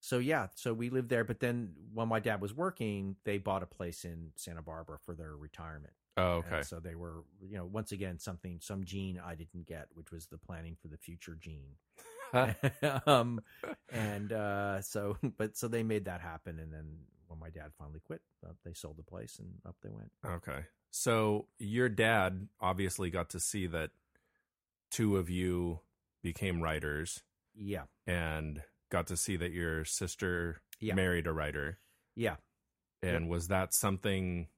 [0.00, 1.24] so yeah, so we lived there.
[1.24, 5.14] But then when my dad was working, they bought a place in Santa Barbara for
[5.14, 5.92] their retirement.
[6.16, 6.62] Oh, And okay.
[6.62, 10.26] so they were, you know, once again something, some gene I didn't get, which was
[10.26, 11.76] the planning for the future gene.
[13.06, 13.40] um,
[13.92, 16.86] and uh, so, but so they made that happen, and then
[17.30, 20.10] when my dad finally quit, uh, they sold the place, and up they went.
[20.24, 20.64] Okay.
[20.90, 23.90] So your dad obviously got to see that
[24.90, 25.80] two of you
[26.22, 27.22] became writers
[27.54, 30.94] Yeah, and got to see that your sister Yeah.
[30.94, 31.78] married a writer.
[32.16, 32.36] yeah.
[33.02, 34.48] And was that something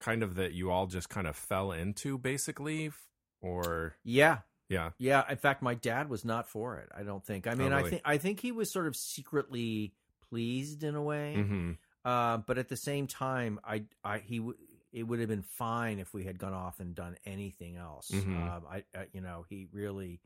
[0.00, 2.92] kind of that you all just kind of fell into basically
[3.40, 4.90] or Yeah, yeah.
[4.98, 6.88] Yeah, in fact, my dad was not for it.
[6.94, 7.46] I don't think.
[7.48, 9.92] I mean, Oh, I think I think he was sort of secretly
[10.32, 11.78] pleased in a way, Mhm.
[12.04, 14.58] uh, but at the same time, I, I he w-
[14.92, 18.10] it would have been fine if we had gone off and done anything else.
[18.10, 18.32] Mhm.
[18.32, 20.20] Um, I, I, you know, he really,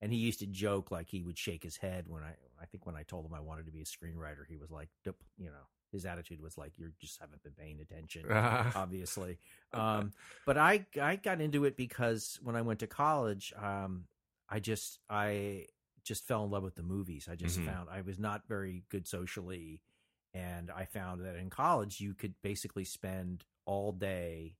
[0.00, 2.86] and he used to joke like he would shake his head when I, I think
[2.86, 5.66] when I told him I wanted to be a screenwriter, he was like, you know,
[5.92, 8.28] his attitude was like, "You just haven't been paying attention."
[8.74, 9.38] obviously.
[9.72, 10.12] Um,
[10.46, 14.08] but I I got into it because when I went to college, um,
[14.48, 15.66] I just I
[16.04, 17.28] just fell in love with the movies.
[17.30, 17.64] I just Mhm.
[17.64, 19.82] found I was not very good socially,
[20.34, 24.56] and I found that in college you could basically spend all day.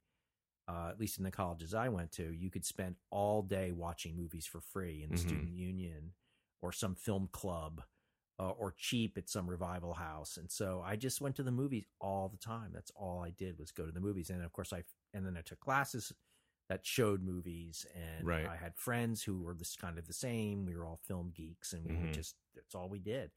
[0.68, 4.16] Uh, at least in the colleges I went to, you could spend all day watching
[4.16, 5.18] movies for free in the Mhm.
[5.18, 6.14] student union
[6.62, 7.82] or some film club
[8.38, 10.36] uh, or cheap at some revival house.
[10.36, 12.70] And so I just went to the movies all the time.
[12.72, 14.30] That's all I did was go to the movies.
[14.30, 16.12] And of course, I and then I took classes
[16.72, 18.46] that showed movies, and Right.
[18.46, 20.64] I had friends who were this kind of the same.
[20.64, 22.12] We were all film geeks, and we Mhm.
[22.12, 23.30] just that's all we did.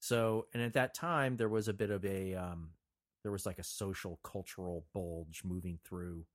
[0.00, 2.72] So, and at that time, there was a bit of a um,
[3.22, 6.26] there was like a social cultural bulge moving through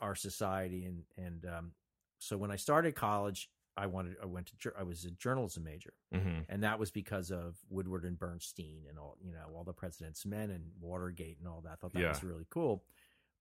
[0.00, 1.72] our society, and and um,
[2.18, 5.94] so when I started college, I wanted I went to I was a journalism major,
[6.12, 9.72] hmm and that was because of Woodward and Bernstein and all you know all the
[9.72, 11.72] President's Men and Watergate and all that.
[11.72, 12.08] I thought that Yeah.
[12.08, 12.84] was really cool.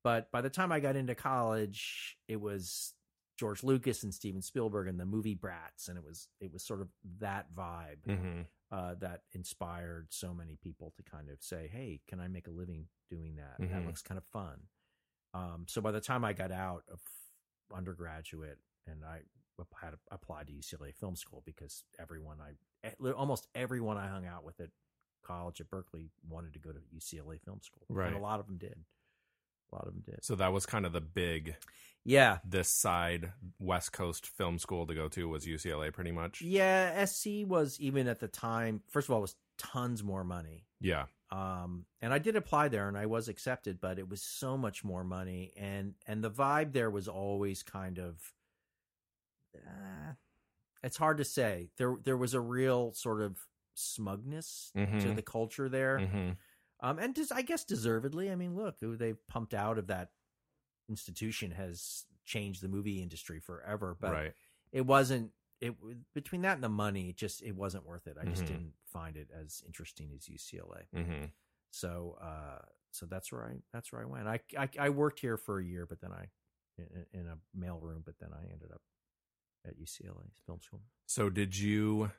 [0.03, 2.93] But by the time I got into college, it was
[3.37, 6.81] George Lucas and Steven Spielberg and the movie Brats, and it was it was sort
[6.81, 12.01] of that vibe hmm uh, that inspired so many people to kind of say, "Hey,
[12.07, 13.55] can I make a living doing that?
[13.57, 13.85] That Mhm.
[13.87, 14.67] looks kind of fun."
[15.33, 17.01] Um, so by the time I got out of
[17.73, 19.21] undergraduate and I
[19.75, 22.53] had applied to UCLA Film School because everyone I
[22.87, 24.69] eh, almost everyone I hung out with at
[25.23, 28.07] college at Berkeley wanted to go to UCLA Film School, Right.
[28.07, 28.85] And a lot of them did.
[29.71, 30.23] A lot of them did.
[30.23, 31.55] So that was kind of the big
[32.05, 36.41] Yeah, this side West Coast film school to go to was UCLA, pretty much.
[36.41, 37.05] yeah.
[37.05, 38.81] SC was even at the time.
[38.89, 40.65] First of all, it was tons more money.
[40.81, 41.05] Yeah.
[41.31, 44.83] um and i did apply there and i was accepted but it was so much
[44.83, 48.15] more money and and the vibe there was always kind of
[49.55, 50.13] uh,
[50.83, 53.37] it's hard to say there there was a real sort of
[53.75, 55.15] smugness to Mhm.
[55.15, 56.31] the culture there hmm
[56.81, 60.09] um and just i guess deservedly i mean look who they've pumped out of that
[60.89, 64.33] institution has changed the movie industry forever but right.
[64.71, 65.75] it wasn't it
[66.13, 68.15] between that and the money it just it wasn't worth it.
[68.19, 68.47] I just Mhm.
[68.47, 71.25] didn't find it as interesting as ucla hmm
[71.71, 74.27] so uh so that's where i that's where i went.
[74.27, 76.25] I i, I worked here for a year but then i
[76.77, 78.81] in, in a mail room but then i ended up
[79.67, 80.81] at ucla film school.
[81.05, 82.11] So did you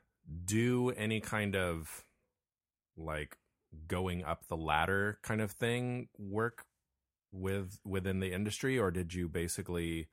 [0.44, 2.05] do any kind of
[2.96, 3.38] like
[3.87, 6.64] going up the ladder kind of thing work
[7.33, 10.09] with within the industry or did you basically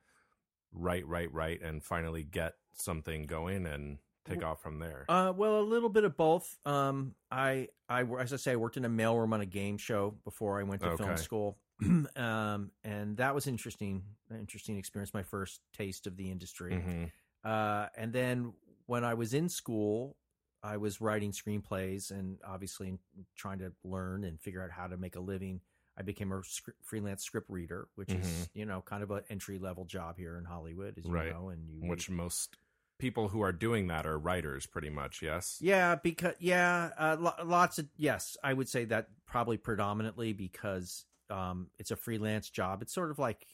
[0.72, 5.04] write write write and finally get something going and take off from there?
[5.08, 6.56] uh well a little bit of both.
[6.64, 10.14] Um i i as i say i worked in a mailroom on a game show
[10.24, 11.58] before i went to film school.
[12.16, 16.74] Um and that was interesting interesting experience my first taste of the industry.
[16.80, 17.04] Hmm
[17.44, 18.52] Uh, and then
[18.86, 20.16] when I was in school,
[20.62, 22.98] I was writing screenplays and obviously
[23.36, 25.60] trying to learn and figure out how to make a living.
[25.96, 28.48] I became a script, freelance script reader, which is Mhm.
[28.54, 31.32] you know kind of an entry level job here in Hollywood, as you Right.
[31.32, 31.48] know.
[31.48, 32.56] And you Which most
[32.98, 35.58] people who are doing that are writers pretty much, yes?
[35.60, 41.04] yeah, because yeah, uh, lo- lots of yes, I would say that probably predominantly because
[41.30, 42.80] um, it's a freelance job.
[42.82, 43.46] It's sort of like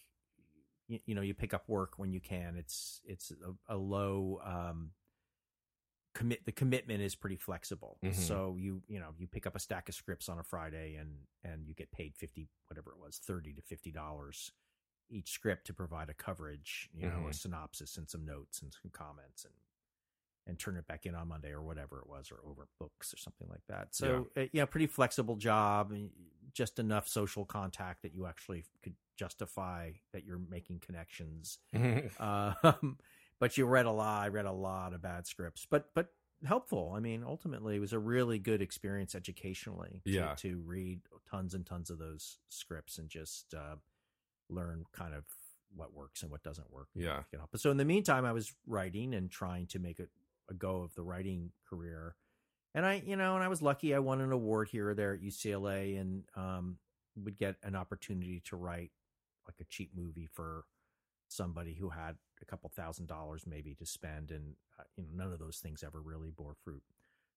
[0.86, 2.56] you, you know you pick up work when you can.
[2.56, 4.92] It's it's a, a low um,
[6.14, 6.44] commit.
[6.46, 7.98] The commitment is pretty flexible.
[8.02, 8.14] Mhm.
[8.14, 11.26] So you you know you pick up a stack of scripts on a Friday and
[11.42, 14.52] and you get paid fifty whatever it was thirty to fifty dollars
[15.10, 17.34] each script to provide a coverage, you know, a Mhm.
[17.34, 19.54] synopsis and some notes and some comments and
[20.46, 23.16] and turn it back in on Monday or whatever it was, or over books or
[23.16, 23.94] something like that.
[23.94, 26.10] So yeah, yeah pretty flexible job, and
[26.52, 31.58] just enough social contact that you actually could justify that you're making connections.
[32.20, 32.98] Um,
[33.44, 34.22] but you read a lot.
[34.22, 36.06] I read a lot of bad scripts, but but
[36.46, 36.94] helpful.
[36.96, 40.00] I mean, ultimately, it was a really good experience educationally.
[40.06, 40.34] To, Yeah.
[40.36, 43.76] to read tons and tons of those scripts and just uh,
[44.48, 45.24] learn kind of
[45.76, 46.88] what works and what doesn't work.
[46.94, 47.24] Yeah.
[47.32, 47.44] You know?
[47.50, 50.06] But so in the meantime, I was writing and trying to make a,
[50.48, 52.16] a go of the writing career.
[52.74, 53.94] And I, you know, and I was lucky.
[53.94, 56.78] I won an award here or there at UCLA, and um,
[57.22, 58.90] would get an opportunity to write
[59.46, 60.64] like a cheap movie for
[61.34, 65.32] somebody who had a couple thousand dollars maybe to spend, and uh, you know, none
[65.32, 66.82] of those things ever really bore fruit.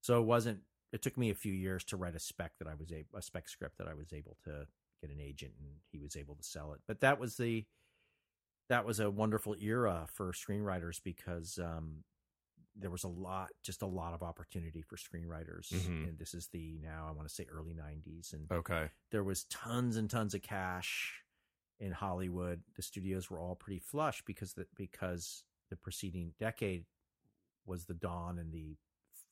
[0.01, 0.59] So it wasn't.
[0.93, 3.21] It took me a few years to write a spec that I was a, a
[3.21, 4.67] spec script that I was able to
[5.01, 6.79] get an agent, and he was able to sell it.
[6.87, 7.65] But that was the
[8.69, 12.03] that was a wonderful era for screenwriters because um,
[12.75, 15.69] there was a lot, just a lot of opportunity for screenwriters.
[15.73, 16.09] Mhm.
[16.09, 18.89] And this is the now I want to say early '90s, and okay.
[19.11, 21.23] there was tons and tons of cash
[21.79, 22.61] in Hollywood.
[22.75, 26.85] The studios were all pretty flush because the, because the preceding decade
[27.65, 28.77] was the dawn and the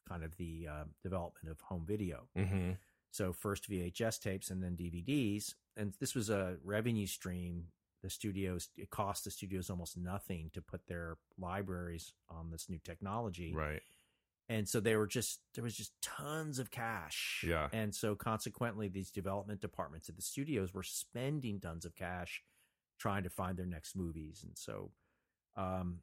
[0.08, 2.28] kind of the uh, development of home video.
[2.36, 2.72] hmm
[3.12, 7.68] So first VHS tapes and then DVDs, and this was a revenue stream.
[8.04, 12.78] The studios it cost the studios almost nothing to put their libraries on this new
[12.84, 13.82] technology, Right.
[14.48, 17.44] And so they were just there was just tons of cash.
[17.48, 17.68] Yeah.
[17.74, 22.44] and so consequently these development departments at the studios were spending tons of cash
[23.00, 24.44] trying to find their next movies.
[24.44, 24.92] And so
[25.58, 26.00] um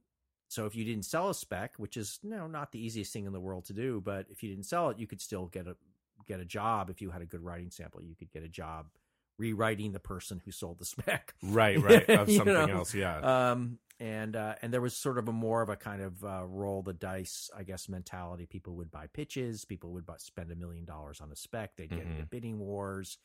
[0.49, 3.27] so if you didn't sell a spec which is you know not the easiest thing
[3.27, 5.67] in the world to do but if you didn't sell it you could still get
[5.67, 5.77] a
[6.27, 6.91] get a job.
[6.91, 8.87] If you had a good writing sample you could get a job
[9.39, 12.09] rewriting the person who sold the spec Right, right.
[12.09, 12.95] Of something know, else.
[12.95, 13.51] Yeah.
[13.53, 16.45] um, and uh, and there was sort of a more of a kind of uh,
[16.47, 18.47] roll the dice, I guess, mentality.
[18.47, 19.65] People would buy pitches.
[19.65, 21.77] People would buy, spend a million dollars on a spec.
[21.77, 22.31] They'd get into Mhm.
[22.31, 23.19] bidding wars.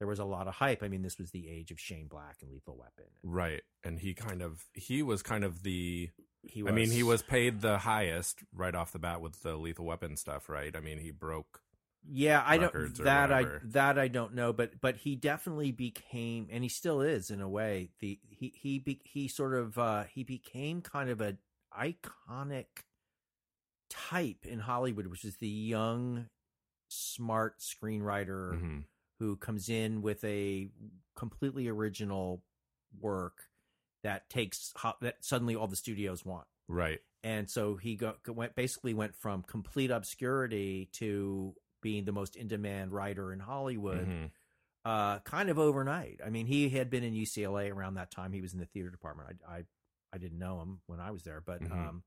[0.00, 0.82] There was a lot of hype.
[0.82, 3.04] I mean, this was the age of Shane Black and Lethal Weapon.
[3.22, 3.62] right.
[3.84, 6.10] And he kind of he was kind of the
[6.42, 9.56] He was, I mean, he was paid the highest right off the bat with the
[9.56, 10.74] lethal weapon stuff, right?
[10.74, 11.60] I mean, he broke
[12.06, 16.62] Yeah, I don't that I that I don't know, but but he definitely became, and
[16.62, 17.90] he still is in a way.
[18.00, 21.36] The he he be, he sort of uh, he became kind of a
[21.76, 22.66] iconic
[23.90, 26.28] type in Hollywood, which is the young,
[26.88, 28.84] smart screenwriter Mhm.
[29.18, 30.70] who comes in with a
[31.16, 32.42] completely original
[33.00, 33.48] work
[34.02, 37.00] that takes that suddenly all the studios want right.
[37.22, 42.34] and so he go, go- went basically went from complete obscurity to being the most
[42.34, 44.30] in demand writer in Hollywood, Mhm.
[44.86, 46.18] uh, kind of overnight.
[46.24, 48.32] I mean, he had been in UCLA around that time.
[48.32, 49.40] He was in the theater department.
[49.46, 49.64] I I,
[50.14, 51.70] I didn't know him when I was there, but Mhm.
[51.72, 52.02] um,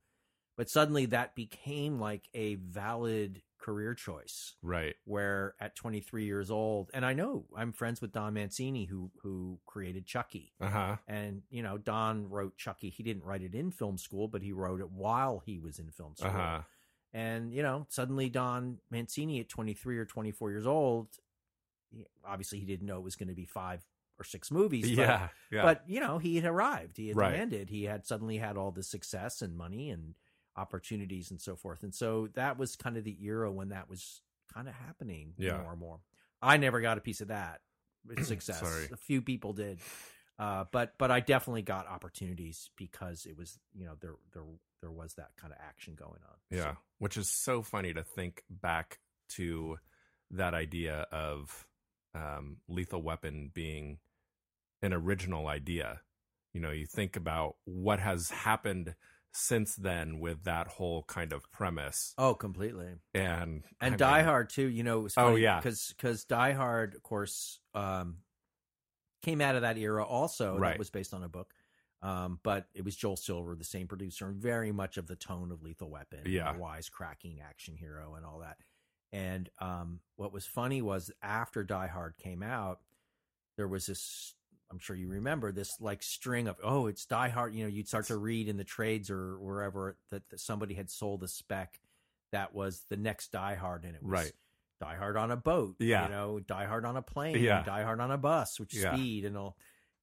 [0.57, 4.55] but suddenly that became like a valid career choice.
[4.63, 4.95] Right.
[5.03, 9.59] Where at 23 years old, and I know I'm friends with Don Mancini, who who
[9.67, 10.53] created Chucky.
[10.59, 10.97] Uh huh.
[11.07, 12.89] And you know, Don wrote Chucky.
[12.89, 15.91] He didn't write it in film school, but he wrote it while he was in
[15.91, 16.29] film school.
[16.31, 16.61] Uh huh.
[17.17, 21.07] And you know, suddenly Don Mancini at 23 or 24 years old,
[22.25, 23.83] obviously he didn't know it was going to be five
[24.19, 24.89] or six movies.
[24.95, 25.29] but- Yeah.
[25.51, 25.61] Yeah.
[25.63, 26.97] But you know, he had arrived.
[26.97, 27.33] He had Right.
[27.33, 27.69] landed.
[27.69, 30.15] He had suddenly had all the success and money and
[30.55, 31.83] opportunities and so forth.
[31.83, 34.21] And so that was kind of the era when that was
[34.53, 35.61] kind of happening Yeah.
[35.61, 35.99] more and more.
[36.41, 37.61] I never got a piece of that
[38.23, 38.59] success.
[38.59, 38.89] Sorry.
[38.91, 39.79] A few people did.
[40.39, 44.43] Uh, but but I definitely got opportunities because it was you know there there
[44.81, 46.35] there was that kind of action going on.
[46.49, 49.77] Yeah, So- which is so funny to think back to
[50.31, 51.67] that idea of
[52.13, 53.99] um, Lethal Weapon being
[54.81, 56.01] an original idea.
[56.53, 58.95] You know, you think about what has happened
[59.33, 62.95] since then with that whole kind of premise, Oh, completely.
[63.13, 64.65] and And I Die mean, Hard too.
[64.67, 65.59] You know, Oh, yeah.
[65.59, 68.17] because because Die Hard, of course, um,
[69.21, 70.03] came out of that era.
[70.03, 70.71] Also, Right.
[70.71, 71.53] that was based on a book.
[72.01, 75.51] Um, but it was Joel Silver, the same producer, and very much of the tone
[75.51, 76.53] of Lethal Weapon, Yeah.
[76.53, 78.57] the wisecracking action hero, and all that.
[79.11, 82.79] And um, what was funny was after Die Hard came out,
[83.57, 84.35] there was this.
[84.69, 87.55] I'm sure you remember this like string of oh, it's Die Hard.
[87.55, 90.89] You know, you'd start to read in the trades or wherever that, that somebody had
[90.91, 91.79] sold a spec
[92.33, 94.31] that was the next Die Hard, and it was Right.
[94.81, 96.03] Die Hard on a boat, Yeah.
[96.03, 97.63] you know, Die Hard on a plane, Yeah.
[97.63, 98.93] Die Hard on a bus, which is Yeah.
[98.93, 99.57] speed and all.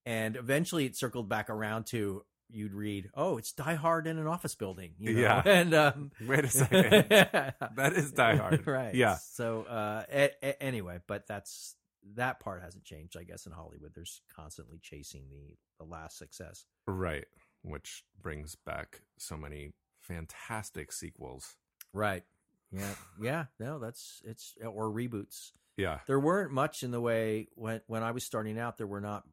[0.06, 4.26] And eventually, it circled back around to you'd read, oh, it's Die Hard in an
[4.26, 5.20] office building, you know?
[5.20, 5.42] Yeah.
[5.46, 8.94] and um, Wait a second, that is Die Hard, right?
[8.94, 11.74] Yeah, So uh, a- a- anyway, but that's
[12.16, 13.46] that part hasn't changed, I guess.
[13.46, 16.66] In Hollywood, there's constantly chasing the the last success.
[16.86, 17.24] right.
[17.62, 21.54] Which brings back so many fantastic sequels.
[21.94, 22.24] Right.
[22.70, 22.94] Yeah.
[23.20, 23.44] Yeah.
[23.58, 25.52] No, that's it's or reboots.
[25.78, 28.76] Yeah, there weren't much in the way when when I was starting out.
[28.78, 29.24] There were not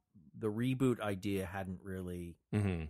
[0.42, 2.86] the reboot idea hadn't really hmm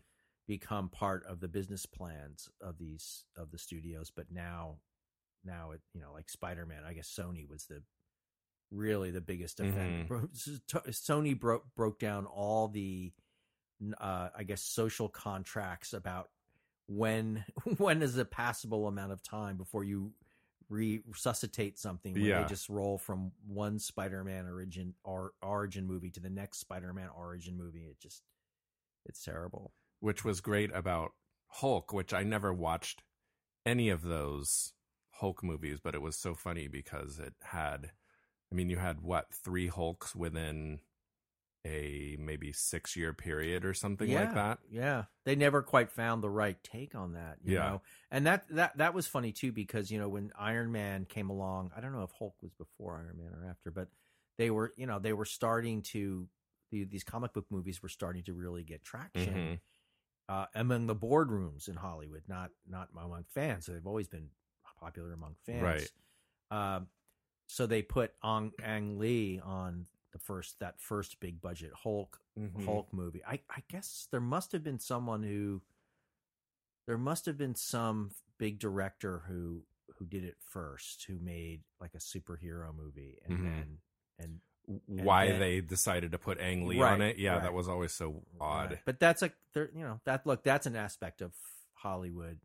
[0.48, 4.78] become part of the business plans of these of the studios, but now
[5.46, 6.84] now it you know like Spider Man.
[6.86, 7.84] I guess Sony was the
[8.72, 10.06] really the biggest offender.
[10.08, 10.30] Bro-
[10.90, 13.14] Sony broke broke down all the
[14.00, 16.30] uh, I guess social contracts about
[16.88, 17.46] when
[17.78, 20.12] when is a passable amount of time before you
[20.72, 22.42] resuscitate something when Yeah.
[22.44, 27.58] they just roll from one Spider-Man origin or origin movie to the next Spider-Man origin
[27.58, 27.86] movie.
[27.86, 28.24] It just
[29.06, 29.74] it's terrible.
[30.00, 31.12] which was great about
[31.48, 33.04] Hulk, which I never watched
[33.66, 34.74] any of those
[35.16, 37.92] Hulk movies, but it was so funny because it had,
[38.52, 40.80] I mean, you had what, three Hulks within
[41.66, 44.60] a maybe six year period or something yeah, like that?
[44.70, 47.40] Yeah, they never quite found the right take on that.
[47.44, 47.56] You Yeah.
[47.56, 51.30] know, and that that that was funny too because you know when Iron Man came
[51.30, 53.90] along, I don't know if Hulk was before Iron Man or after, but
[54.38, 56.30] they were you know they were starting to
[56.72, 59.62] the, these comic book movies were starting to really get traction Mhm.
[60.30, 63.66] uh, among the boardrooms in Hollywood, not not among fans.
[63.66, 64.30] So they've always been
[64.80, 65.92] popular among fans, Right.
[66.52, 66.90] Um,
[67.48, 72.66] so they put Ang Lee on the first that first big budget Hulk Mhm.
[72.66, 73.24] Hulk movie.
[73.26, 75.62] I, I guess there must have been someone who
[76.88, 79.64] there must have been some big director who
[79.98, 83.44] who did it first, who made like a superhero movie, and Mhm.
[83.44, 83.78] then
[84.20, 84.40] and
[84.86, 87.18] Why then- they decided to put Ang Lee Right, on it?
[87.18, 87.44] Yeah, right.
[87.44, 88.70] that was always so odd.
[88.72, 88.86] Right.
[88.86, 91.34] But that's like there, you know, that look, that's an aspect of
[91.74, 92.40] Hollywood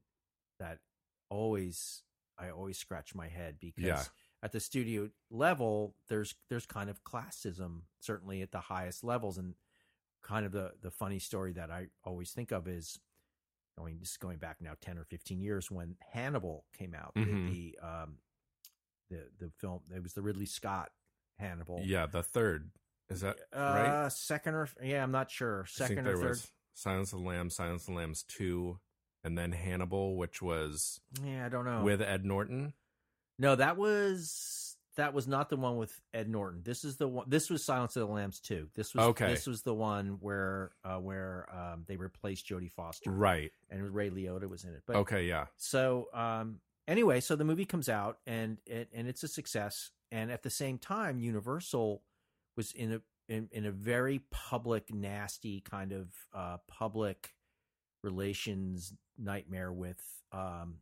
[0.59, 0.81] that
[1.29, 2.03] always
[2.39, 4.05] I always scratch my head because Yeah.
[4.47, 9.55] At the studio level, there's there's kind of classism, certainly at the highest levels, and
[10.22, 12.99] kind of the the funny story that I always think of is
[13.76, 17.51] going just going back now ten or fifteen years when Hannibal came out, the- Mhm.
[17.51, 18.18] the um
[19.11, 20.92] the the film it was the Ridley Scott
[21.40, 22.70] Hannibal, Yeah, the third
[23.11, 23.59] is that uh,
[24.05, 24.09] right?
[24.12, 26.28] second or yeah, I'm not sure, second there or third.
[26.28, 28.78] was Silence of the Lambs, Silence of the Lambs two,
[29.24, 31.82] and then Hannibal, which was Yeah, I don't know.
[31.82, 32.74] with Ed Norton.
[33.39, 36.62] No, that was that was not the one with Ed Norton.
[36.64, 37.26] This is the one.
[37.28, 38.68] This was Silence of the Lambs too.
[38.74, 39.28] This was Okay.
[39.28, 43.53] This was the one where uh, where um, they replaced Jodie Foster Right.
[43.70, 44.82] and Ray Liotta was in it.
[44.87, 45.26] But Okay.
[45.26, 45.47] Yeah.
[45.57, 49.91] so um, anyway, so the movie comes out and it, and it's a success.
[50.11, 52.03] And at the same time, Universal
[52.57, 57.34] was in a in, in a very public, nasty kind of uh, public
[58.05, 60.01] relations nightmare with
[60.32, 60.76] um,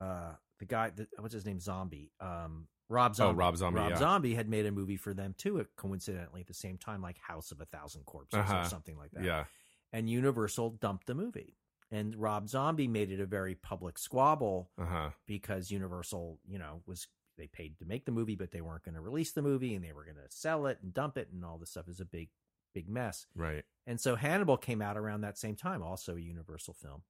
[0.00, 0.90] uh, the guy.
[0.90, 1.60] The, what's his name?
[1.60, 2.10] Zombie.
[2.20, 3.34] Um, Rob Zombie.
[3.34, 3.80] Oh, Rob Zombie.
[3.80, 3.96] Rob yeah.
[3.98, 7.50] Zombie had made a movie for them too, coincidentally at the same time, like House
[7.52, 8.60] of a Thousand Corpses Uh-huh.
[8.60, 9.44] or something like that Yeah.
[9.92, 11.56] and Universal dumped the movie.
[11.90, 15.10] And Rob Zombie made it a very public squabble Uh huh.
[15.26, 17.06] because Universal, you know, was
[17.36, 19.84] they paid to make the movie, but they weren't going to release the movie and
[19.84, 22.04] they were going to sell it and dump it and all this stuff is a
[22.06, 22.30] big,
[22.74, 23.26] big mess.
[23.36, 23.64] Right.
[23.86, 27.02] And so Hannibal came out around that same time, also a Universal film.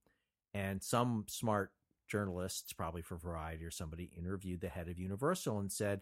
[0.55, 1.73] And some smart
[2.09, 6.01] journalists, probably for Variety or somebody, interviewed the head of Universal and said,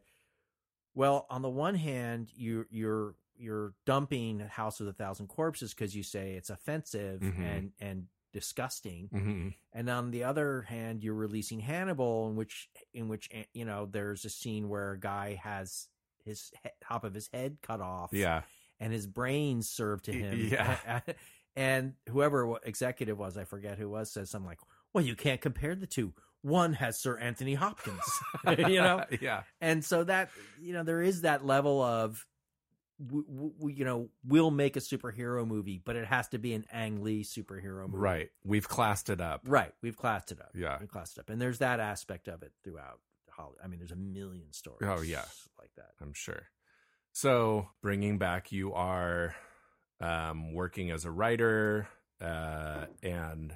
[0.94, 5.94] "Well, on the one hand, you you're you're dumping House of the Thousand Corpses because
[5.94, 7.38] you say it's offensive Mhm.
[7.40, 13.08] and and disgusting, hmm and on the other hand, you're releasing Hannibal, in which in
[13.08, 15.88] which eh, you know there's a scene where a guy has
[16.24, 18.42] his he- top of his head cut off, Yeah.
[18.80, 20.48] and his brains served to him.
[20.50, 21.00] yeah.
[21.56, 24.58] and whoever executive was, I forget who was, says something like,
[24.96, 26.12] "Well, you can't compare the two.
[26.42, 28.00] One has Sir Anthony Hopkins,
[28.58, 29.42] you know." yeah.
[29.60, 30.30] And so that
[30.60, 32.24] you know there is that level of,
[33.04, 33.24] w-
[33.58, 37.02] w- you know, we'll make a superhero movie, but it has to be an Ang
[37.02, 38.28] Lee superhero movie, Right.
[38.44, 39.42] We've classed it up.
[39.46, 39.72] Right.
[39.82, 40.50] We've classed it up.
[40.54, 40.78] Yeah.
[40.80, 43.00] we've classed it up, and there's that aspect of it throughout.
[43.30, 43.58] Hollywood.
[43.62, 44.80] I mean, there's a million stories.
[44.82, 45.24] Oh, yeah.
[45.58, 45.90] like that.
[46.00, 46.44] I'm sure.
[47.12, 49.34] So, bringing back, you are
[50.00, 51.86] um, working as a writer
[52.20, 53.54] uh, and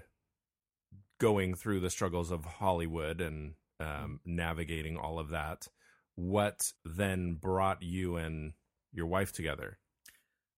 [1.21, 5.69] going through the struggles of Hollywood and um, navigating all of that.
[6.17, 8.55] What then brought you and
[8.93, 9.79] your wife together?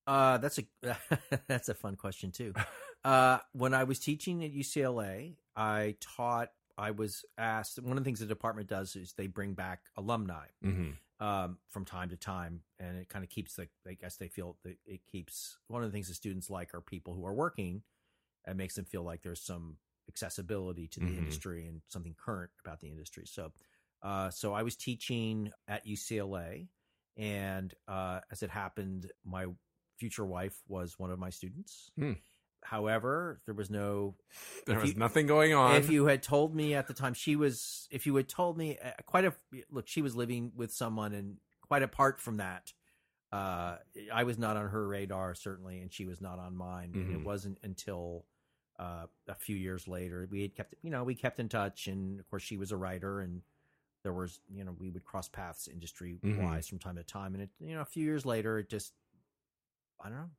[0.07, 0.65] Uh, that's a
[1.47, 2.55] that's a fun question too.
[3.05, 6.51] Uh, when I was teaching at UCLA, I taught.
[6.79, 7.81] I was asked.
[7.81, 11.85] One of the things the department does is they bring back alumni hmm um, from
[11.85, 13.67] time to time, and it kind of keeps the.
[13.89, 15.57] I guess they feel that it keeps.
[15.67, 17.83] One of the things the students like are people who are working.
[18.47, 19.79] It makes them feel like there's some
[20.09, 21.19] accessibility to the Mhm.
[21.19, 23.27] industry and something current about the industry.
[23.27, 23.53] So,
[24.03, 26.69] uh, so I was teaching at UCLA,
[27.17, 29.47] and uh, as it happened, my
[29.99, 31.91] future wife was one of my students.
[31.97, 32.15] Hmm.
[32.65, 34.17] However, there was no
[34.67, 35.75] There was you- nothing going on.
[35.77, 38.79] if you had told me at the time she was if you had told me
[38.79, 39.35] uh, quite a
[39.71, 42.73] look she was living with someone and quite apart from that
[43.33, 43.79] uh
[44.13, 47.15] i was not on her radar certainly and she was not on mine and Mhm.
[47.21, 48.27] it wasn't until
[48.79, 52.19] uh a few years later we had kept you know we kept in touch and
[52.21, 53.43] of course she was a writer and
[54.03, 57.43] there was you know we would cross paths industry wise from time to time and
[57.43, 58.93] it you know a few years later it just
[60.03, 60.31] i don't know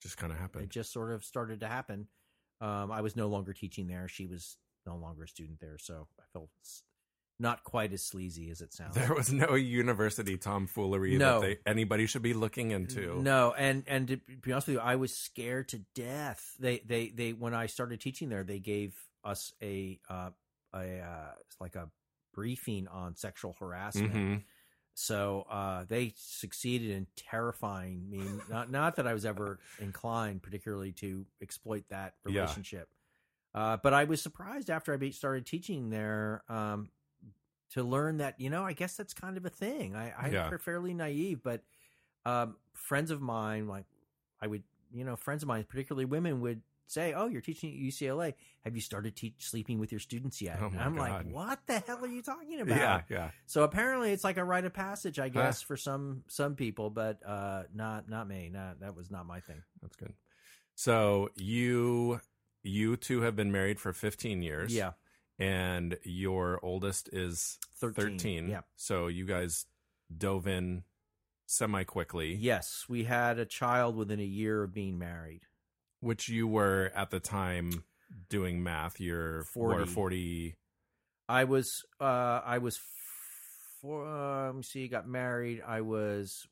[0.00, 0.64] Just kind of happened.
[0.64, 2.06] it just sort of started to happen.
[2.60, 4.06] Um, I was no longer teaching there.
[4.08, 4.56] She was
[4.86, 6.50] no longer a student there, so I felt
[7.42, 8.94] not quite as sleazy as it sounds.
[8.94, 11.40] There was no university tomfoolery No.
[11.40, 13.20] that they, anybody should be looking into.
[13.20, 16.54] No, and and to be honest with you, I was scared to death.
[16.58, 20.30] They they they when I started teaching there, they gave us a uh,
[20.72, 21.90] a uh, like a
[22.32, 24.12] briefing on sexual harassment.
[24.12, 24.36] hmm
[24.94, 28.22] So uh, they succeeded in terrifying me.
[28.50, 32.40] Not not that I was ever inclined particularly to exploit that Yeah.
[32.40, 32.88] relationship,
[33.54, 36.88] uh, but I was surprised after I started teaching there um,
[37.72, 39.94] to learn that you know I guess that's kind of a thing.
[39.96, 40.56] I, I'm Yeah.
[40.58, 41.62] fairly naive, but
[42.24, 43.84] um, friends of mine, like
[44.40, 44.62] I would,
[44.92, 48.34] you know, friends of mine, particularly women, would say, "Oh, you're teaching at UCLA.
[48.64, 51.26] Have you started teach sleeping with your students yet?" Oh, and I'm God.
[51.26, 53.30] like, "What the hell are you talking about?" Yeah, yeah.
[53.46, 57.18] So apparently, it's like a rite of passage, I guess, for some some people, but
[57.26, 58.50] uh, not not me.
[58.52, 59.62] Not that was not my thing.
[59.80, 60.12] That's good.
[60.74, 62.20] So you
[62.62, 64.74] you two have been married for 15 years.
[64.74, 64.92] Yeah,
[65.38, 68.10] and your oldest is 13.
[68.18, 68.48] 13.
[68.48, 68.60] Yeah.
[68.76, 69.66] So you guys
[70.16, 70.84] dove in
[71.46, 75.42] semi quickly, Yes, we had a child within a year of being married.
[76.00, 77.84] which you were at the time
[78.28, 79.00] doing math.
[79.00, 79.86] You're 40.
[79.86, 79.92] 40.
[79.92, 80.56] 40
[81.28, 82.78] I was uh I was
[83.80, 85.62] four uh, let me see, got married.
[85.66, 86.46] I was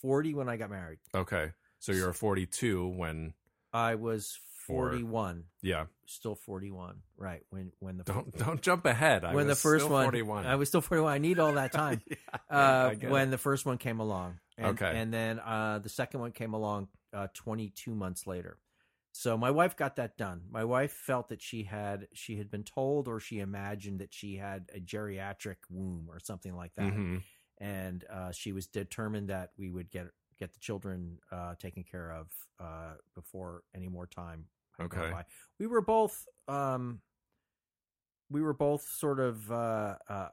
[0.00, 0.98] 40 when I got married.
[1.14, 1.52] okay.
[1.78, 3.34] So you're 42 when,
[3.72, 4.90] I was Four.
[4.90, 5.44] 41.
[5.62, 5.86] yeah.
[6.06, 6.96] Still 41.
[7.16, 7.42] Right.
[7.50, 9.24] When when the Don't don't jump ahead.
[9.24, 10.46] I when the first still one 41.
[10.46, 11.12] I was still 41.
[11.12, 12.02] I need all that time.
[12.06, 12.16] Yeah,
[12.50, 13.30] uh, when it.
[13.30, 14.38] the first one came along.
[14.58, 14.92] And, Okay.
[14.94, 18.58] And then uh, the second one came along uh, 22 months later.
[19.12, 20.42] So my wife got that done.
[20.50, 24.36] My wife felt that she had she had been told or she imagined that she
[24.36, 27.22] had a geriatric womb or something like that, Mhm.
[27.58, 30.06] and uh, she was determined that we would get
[30.42, 32.26] get the children uh, taken care of
[32.58, 34.44] uh, before any more time.
[34.80, 35.10] Okay.
[35.12, 35.24] by.
[35.60, 37.00] We were both um,
[38.28, 40.28] we were both sort of uh, uh,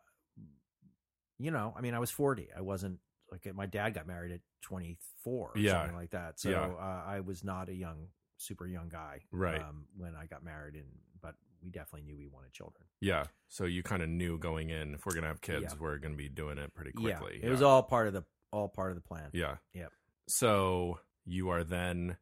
[1.38, 2.50] you know, I mean, I was 40.
[2.58, 2.98] I wasn't
[3.32, 5.74] like my dad got married at 24 Yeah.
[5.74, 6.40] something like that.
[6.40, 6.66] So Yeah.
[6.66, 8.08] uh, I was not a young,
[8.38, 9.22] super young guy.
[9.32, 9.62] Right.
[9.62, 10.88] Um, when I got married and,
[11.22, 12.86] but we definitely knew we wanted children.
[13.00, 13.26] Yeah.
[13.48, 15.80] So you kind of knew going in if we're gonna have kids, Yeah.
[15.80, 17.40] we're gonna be doing it pretty quickly.
[17.42, 17.48] Yeah.
[17.48, 19.30] It was all part of the, all part of the plan.
[19.34, 19.58] Yeah.
[19.74, 19.92] Yep.
[20.28, 22.18] So you are then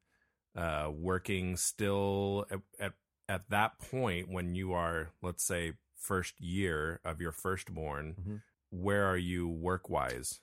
[0.55, 2.93] uh, working still at, at
[3.29, 8.15] at that point when you are, let's say, first year of your firstborn.
[8.19, 8.41] Mhm.
[8.69, 10.41] Where are you work wise?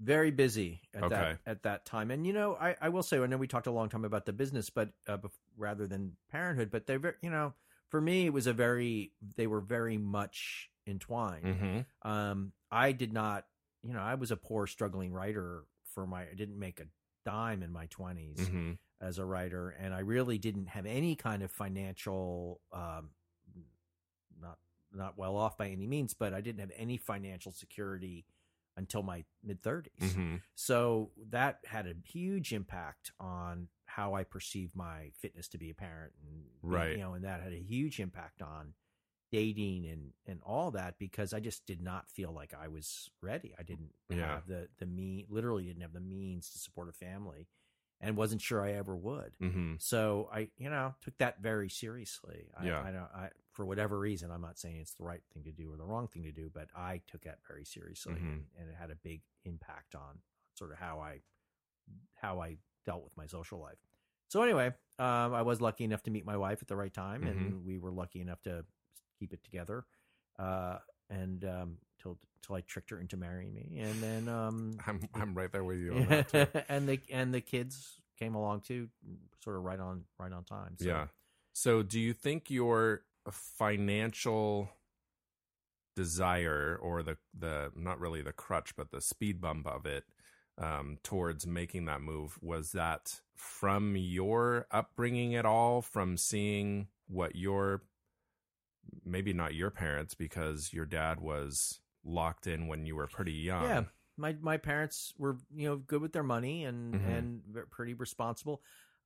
[0.00, 1.14] very busy at Okay.
[1.16, 2.12] that at that time.
[2.12, 4.26] And you know, I, I will say, I know we talked a long time about
[4.26, 7.52] the business, but uh, bef- rather than parenthood, but they're very, you know,
[7.88, 11.44] for me, it was a very they were very much entwined.
[11.44, 12.08] Mm-hmm.
[12.08, 13.44] Um, I did not,
[13.82, 15.64] you know, I was a poor struggling writer
[15.94, 16.22] for my.
[16.22, 16.84] I didn't make a
[17.24, 18.72] dime in my 20s Mm-hmm.
[19.00, 23.10] as a writer, and I really didn't have any kind of financial, um,
[24.40, 24.58] not
[24.92, 28.24] not well off by any means, but I didn't have any financial security
[28.76, 29.88] until my mid 30s.
[30.00, 30.36] Mm-hmm.
[30.54, 35.74] So that had a huge impact on how I perceived my fitness to be a
[35.74, 36.92] parent, and Right.
[36.92, 38.74] you know, and that had a huge impact on
[39.30, 43.54] dating and and all that because I just did not feel like I was ready.
[43.58, 44.34] I didn't Yeah.
[44.34, 47.46] have the the mean, literally didn't have the means to support a family,
[48.00, 49.36] and wasn't sure I ever would.
[49.42, 49.74] Mm-hmm.
[49.78, 52.46] So I, you know, took that very seriously.
[52.56, 52.80] I, Yeah.
[52.80, 55.72] I don't, I, for whatever reason, I'm not saying it's the right thing to do
[55.72, 58.18] or the wrong thing to do, but I took that very seriously, Mhm.
[58.32, 60.20] and, and it had a big impact on
[60.54, 61.20] sort of how I,
[62.14, 63.78] how I dealt with my social life.
[64.28, 64.68] So anyway,
[64.98, 67.28] um, I was lucky enough to meet my wife at the right time, Mm-hmm.
[67.46, 68.64] and we were lucky enough to
[69.18, 69.84] keep it together,
[70.38, 70.78] uh,
[71.10, 75.34] and um, till till I tricked her into marrying me, and then um, I'm I'm
[75.34, 76.46] right there with you on that too.
[76.68, 78.88] and the and the kids came along too,
[79.42, 80.76] sort of right on right on time.
[80.78, 80.86] So.
[80.86, 81.06] Yeah.
[81.52, 84.70] So do you think your financial
[85.96, 90.04] desire or the the not really the crutch but the speed bump of it
[90.56, 97.34] um, towards making that move was that from your upbringing at all from seeing what
[97.34, 97.82] your
[99.04, 103.64] maybe not your parents because your dad was locked in when you were pretty young
[103.64, 103.84] Yeah,
[104.16, 107.02] my my parents were you know good with their money and Mhm.
[107.02, 108.62] and pretty responsible.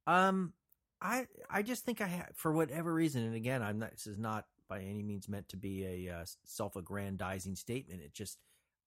[0.07, 0.53] Um,
[1.01, 3.93] I I just think I had for whatever reason, and again, I'm not.
[3.93, 8.01] This is not by any means meant to be a uh, self-aggrandizing statement.
[8.03, 8.39] It just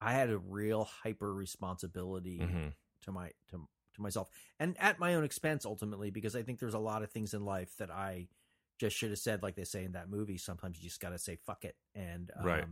[0.02, 2.74] I had a real hyper responsibility Mhm.
[3.02, 4.30] to my to to myself
[4.60, 7.46] and at my own expense ultimately because I think there's a lot of things in
[7.46, 8.28] life that I
[8.78, 11.18] just should have said like they say in that movie sometimes you just got to
[11.20, 12.64] say fuck it and um, Right.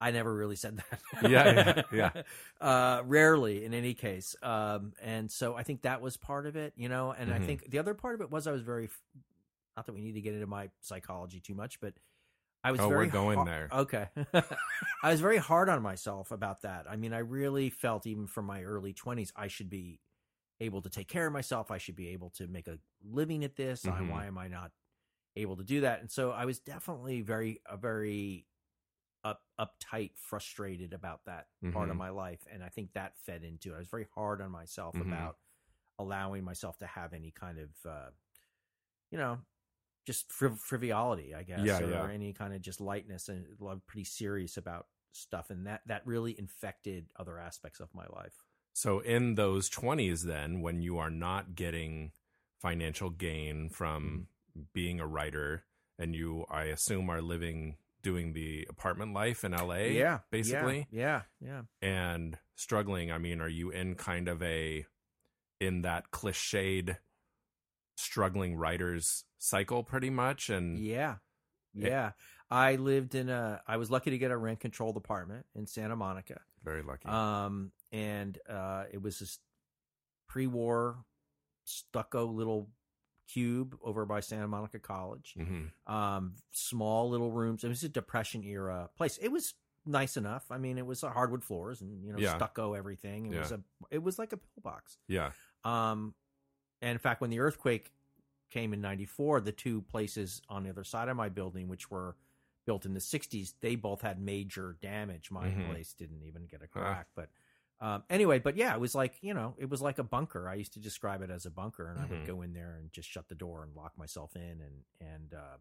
[0.00, 1.30] I never really said that.
[1.30, 2.22] Yeah, yeah, yeah.
[2.60, 4.34] Uh, rarely in any case.
[4.42, 7.34] Um, and so I think that was part of it, you know, and Mhm.
[7.34, 8.90] I think the other part of it was I was very,
[9.76, 11.94] not that we need to get into my psychology too much, but
[12.64, 13.68] I was Oh, we're going there.
[13.72, 14.08] Okay.
[15.04, 16.86] I was very hard on myself about that.
[16.90, 20.00] I mean, I really felt even from my early 20s, I should be
[20.60, 21.70] able to take care of myself.
[21.70, 23.86] I should be able to make a living at this.
[23.86, 24.10] I- Mhm.
[24.10, 24.72] why am I not
[25.36, 26.00] able to do that?
[26.00, 28.48] And so I was definitely very, a very
[29.24, 31.98] up, uptight, frustrated about that part of Mhm.
[31.98, 32.46] my life.
[32.50, 33.76] And I think that fed into it.
[33.76, 35.00] I was very hard on myself Mhm.
[35.00, 35.38] about
[35.98, 38.10] allowing myself to have any kind of, uh,
[39.10, 39.40] you know,
[40.06, 42.10] just friv- frivolity, I guess, Yeah, or yeah.
[42.10, 43.28] any kind of just lightness.
[43.28, 48.06] And I'm pretty serious about stuff, and that that really infected other aspects of my
[48.08, 48.44] life.
[48.74, 52.12] So in those 20s then when you are not getting
[52.60, 54.28] financial gain from
[54.72, 55.64] being a writer
[55.98, 61.22] and you I assume are living doing the apartment life in LA yeah, basically yeah,
[61.40, 61.62] yeah.
[61.80, 64.86] and struggling I mean are you in kind of a
[65.60, 66.96] in that cliched
[67.96, 71.16] struggling writers cycle pretty much and Yeah.
[71.80, 71.88] Eh.
[71.88, 72.12] Yeah.
[72.50, 73.62] I lived in a.
[73.66, 76.42] I was lucky to get a rent controlled apartment in Santa Monica.
[76.62, 77.08] Very lucky.
[77.08, 79.38] Um, and uh, it was this
[80.28, 80.98] pre-war
[81.64, 82.68] stucco little
[83.32, 85.34] cube over by Santa Monica College.
[85.36, 87.64] hmm Um, small little rooms.
[87.64, 89.18] It was a Depression era place.
[89.18, 89.54] It was
[89.86, 90.50] nice enough.
[90.50, 92.36] I mean, it was hardwood floors and you know Yeah.
[92.36, 93.26] stucco everything.
[93.26, 93.60] It was a.
[93.90, 94.98] It was like a pillbox.
[95.08, 95.32] Yeah.
[95.64, 96.14] Um,
[96.80, 97.92] and in fact, when the earthquake
[98.50, 102.16] came in '94, the two places on the other side of my building, which were
[102.66, 105.30] built in the '60s, they both had major damage.
[105.30, 105.66] My Mhm.
[105.66, 106.80] place didn't even get a Huh.
[106.80, 107.30] crack, but
[107.82, 110.48] um, anyway, but yeah, it was like you know, it was like a bunker.
[110.48, 112.10] I used to describe it as a bunker, and I Mhm.
[112.10, 115.34] would go in there and just shut the door and lock myself in, and and
[115.34, 115.58] uh,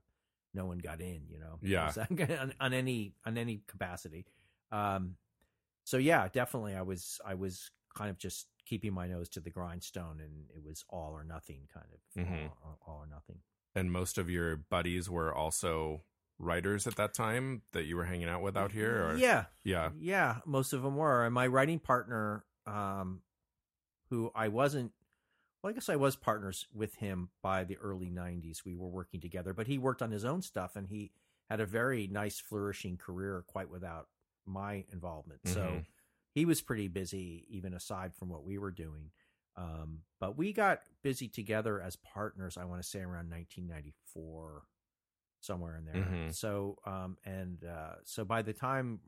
[0.54, 1.24] no one got in.
[1.28, 1.92] You know, Yeah.
[2.40, 4.26] On, on any on any capacity.
[4.72, 5.18] Um,
[5.84, 9.50] so yeah, definitely, I was I was kind of just keeping my nose to the
[9.50, 12.52] grindstone, and it was all or nothing kind of Mhm.
[12.64, 13.40] all, all or nothing.
[13.74, 16.04] And most of your buddies were also
[16.42, 19.06] writers at that time that you were hanging out with out here?
[19.10, 19.16] Or?
[19.16, 19.92] Yeah, Yeah.
[19.98, 21.24] yeah, most of them were.
[21.26, 23.22] And my writing partner, um,
[24.10, 24.92] who I wasn't,
[25.62, 28.66] well, I guess I was partners with him by the early '90s.
[28.66, 31.12] We were working together, but he worked on his own stuff, and he
[31.50, 34.08] had a very nice, flourishing career, quite without
[34.46, 35.42] my involvement.
[35.48, 35.86] So Mhm.
[36.34, 39.12] he was pretty busy, even aside from what we were doing.
[39.56, 42.58] Um, but we got busy together as partners.
[42.58, 44.66] I want to say around 1994,
[45.42, 45.96] somewhere in there.
[45.96, 46.34] Mhm.
[46.34, 49.00] So, um, and uh, so by the time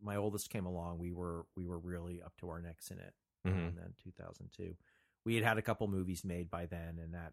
[0.00, 3.14] my oldest came along, we were we were really up to our necks in it.
[3.46, 3.68] Mhm.
[3.68, 4.76] And then 2002,
[5.24, 7.32] we had had a couple movies made by then, and that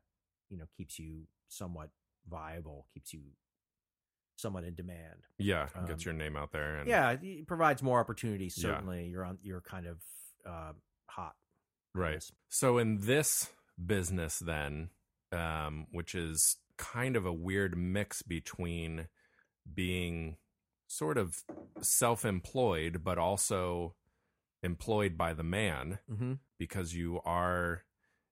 [0.49, 1.89] you know keeps you somewhat
[2.27, 3.21] viable, keeps you
[4.37, 5.25] somewhat in demand.
[5.37, 5.69] Yeah.
[5.75, 6.77] Um, Gets your name out there.
[6.77, 8.55] And, Yeah, it provides more opportunities.
[8.57, 8.71] Yeah.
[8.71, 9.39] Certainly, you're on.
[9.41, 10.01] You're kind of
[10.45, 10.73] uh,
[11.07, 11.35] hot.
[11.93, 12.23] Right.
[12.49, 13.51] So in this
[13.83, 14.91] business, then,
[15.31, 19.07] um, which is kind of a weird mix between
[19.73, 20.37] being
[20.87, 21.43] sort of
[21.81, 23.95] self-employed, but also
[24.63, 26.33] employed by the man, Mm-hmm.
[26.57, 27.83] because you are,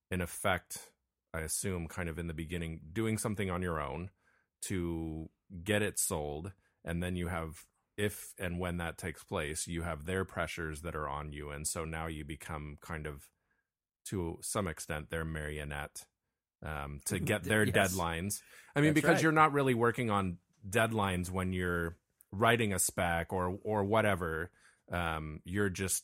[0.09, 0.91] in effect,
[1.33, 4.09] I assume, kind of in the beginning, doing something on your own
[4.63, 5.29] to
[5.63, 7.65] get it sold, and then you have.
[7.97, 11.49] If and when that takes place, you have their pressures that are on you.
[11.49, 13.29] And so now you become kind of
[14.09, 16.05] to some extent their marionette
[16.63, 17.93] um, to get their Yes.
[17.93, 18.41] deadlines.
[18.75, 19.23] I mean, That's because right.
[19.23, 20.37] you're not really working on
[20.67, 21.97] deadlines when you're
[22.31, 24.51] writing a spec or or whatever.
[24.91, 26.03] Um, you're just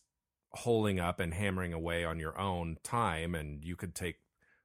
[0.54, 4.18] holding up and hammering away on your own time, and you could take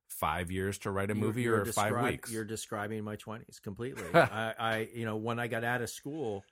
[0.09, 2.33] five years to write a You're- movie you're or five weeks.
[2.33, 4.05] You're describing my twenties completely.
[4.15, 6.45] I, I, you know, when I got out of school,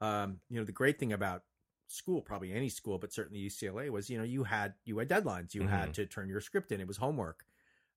[0.00, 1.42] um, you know, the great thing about
[1.88, 5.54] school, probably any school, but certainly UCLA, was you know you had you had deadlines.
[5.54, 5.68] You Mhm.
[5.68, 6.80] had to turn your script in.
[6.80, 7.45] It was homework.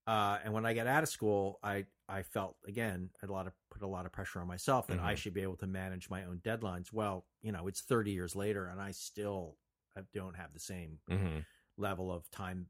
[0.09, 3.53] Uh, and when I got out of school, I I felt again a lot of
[3.71, 5.21] put a lot of pressure on myself that I Mhm.
[5.21, 6.93] should be able to manage my own deadlines.
[6.93, 9.59] Well, you know, it's 30 years later, and I still
[10.13, 11.45] don't have the same Mhm.
[11.77, 12.69] level of time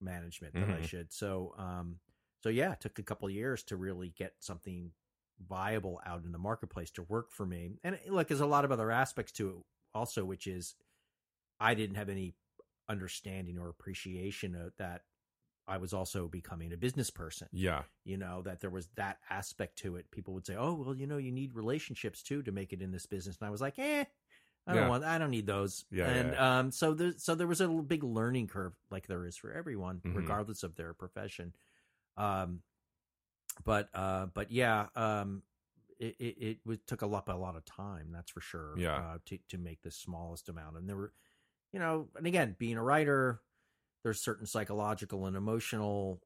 [0.00, 0.82] management that I Mhm.
[0.82, 1.12] should.
[1.12, 2.00] So, um,
[2.40, 4.92] so yeah, it took a couple of years to really get something
[5.40, 7.78] viable out in the marketplace to work for me.
[7.84, 9.56] And look, there's a lot of other aspects to it
[9.94, 10.76] also, which is
[11.60, 12.36] I didn't have any
[12.88, 15.04] understanding or appreciation of that.
[15.68, 19.76] I was also becoming a business person Yeah, you know that there was that aspect
[19.78, 22.72] to it people would say oh well you know you need relationships too to make
[22.72, 24.04] it in this business and i was like eh
[24.66, 24.88] i don't Yeah.
[24.88, 27.68] want i don't need those Yeah, and yeah, um so there so there was a
[27.68, 30.12] big learning curve like there is for everyone Mhm.
[30.12, 31.54] regardless of their profession
[32.16, 32.62] um
[33.64, 35.42] but uh but yeah um
[36.00, 38.10] it, it, it was, took a lot, a lot of time.
[38.12, 38.80] That's for sure.
[38.80, 38.96] Yeah.
[38.96, 41.12] Uh, to to make the smallest amount, and there were,
[41.72, 43.42] you know, and again, being a writer,
[44.04, 46.20] there's certain psychological and emotional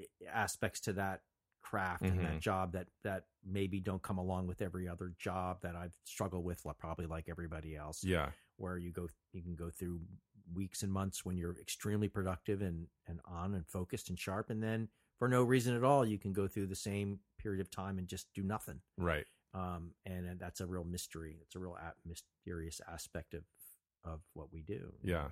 [0.00, 1.22] eh, aspects to that
[1.62, 2.22] craft and Mhm.
[2.24, 6.44] that job that that maybe don't come along with every other job that I've struggled
[6.44, 8.04] with, probably like everybody else.
[8.04, 10.00] yeah, Where you go, you can go through
[10.52, 14.62] weeks and months when you're extremely productive and and on and focused and sharp, and
[14.62, 17.98] then for no reason at all, you can go through the same period of time
[17.98, 18.82] and just do nothing.
[18.98, 19.26] right.
[19.54, 21.38] Um, and, and that's a real mystery.
[21.40, 23.44] It's a real mysterious aspect of
[24.02, 24.92] of what we do.
[25.02, 25.30] Yeah.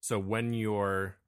[0.00, 1.18] So when you're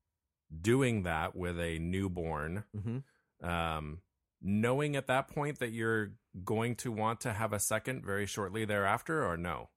[0.58, 3.48] doing that with a newborn, Mm-hmm.
[3.48, 4.00] um,
[4.42, 6.12] knowing at that point that you're
[6.44, 9.68] going to want to have a second very shortly thereafter, or no?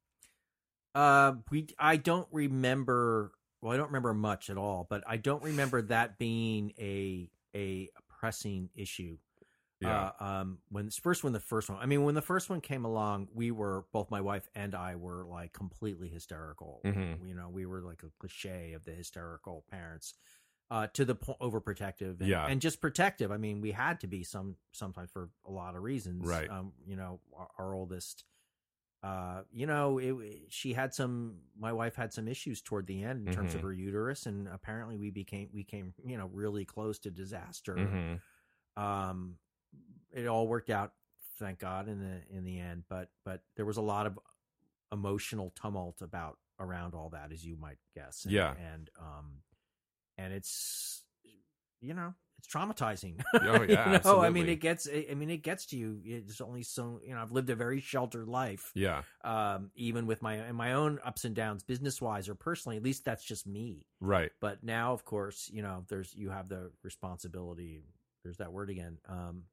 [0.95, 3.31] Uh, we I don't remember.
[3.61, 7.89] Well, I don't remember much at all, but I don't remember that being a a
[8.19, 9.17] pressing issue.
[9.79, 10.11] Yeah.
[10.19, 12.85] Uh, um, when first when the first one, I mean, when the first one came
[12.85, 16.81] along, we were both my wife and I were like completely hysterical.
[16.85, 17.27] Mhm.
[17.27, 20.13] You know, we were like a cliche of the hysterical parents.
[20.73, 22.47] Uh, to the point overprotective and, Yeah.
[22.47, 23.31] and just protective.
[23.31, 26.25] I mean, we had to be some sometimes for a lot of reasons.
[26.27, 26.49] Right.
[26.49, 28.23] Um, you know, our, our oldest
[29.03, 30.15] uh, you know, it,
[30.49, 31.41] she had some.
[31.59, 33.63] My wife had some issues toward the end in terms of Mhm.
[33.65, 37.75] her uterus, and apparently we became we came you know really close to disaster.
[37.75, 38.21] Mhm.
[38.81, 39.37] Um,
[40.11, 40.93] it all worked out,
[41.37, 42.85] thank God, in the in the end.
[42.89, 44.17] But but there was a lot of
[44.91, 48.23] emotional tumult about around all that, as you might guess.
[48.23, 48.55] And, Yeah.
[48.55, 49.41] and um,
[50.17, 51.03] and it's
[51.81, 53.21] you know it's traumatizing.
[53.41, 54.21] Oh, You yeah, know?
[54.21, 54.87] I mean it gets.
[54.87, 55.99] I mean it gets to you.
[56.03, 57.21] It's only so you know.
[57.21, 59.03] I've lived a very sheltered life Yeah.
[59.23, 62.77] um, even with my and my own ups and downs, business wise or personally.
[62.77, 63.85] At least that's just me.
[64.01, 64.31] Right.
[64.41, 67.83] But now, of course, you know, there's you have the responsibility.
[68.23, 69.43] There's that word again um,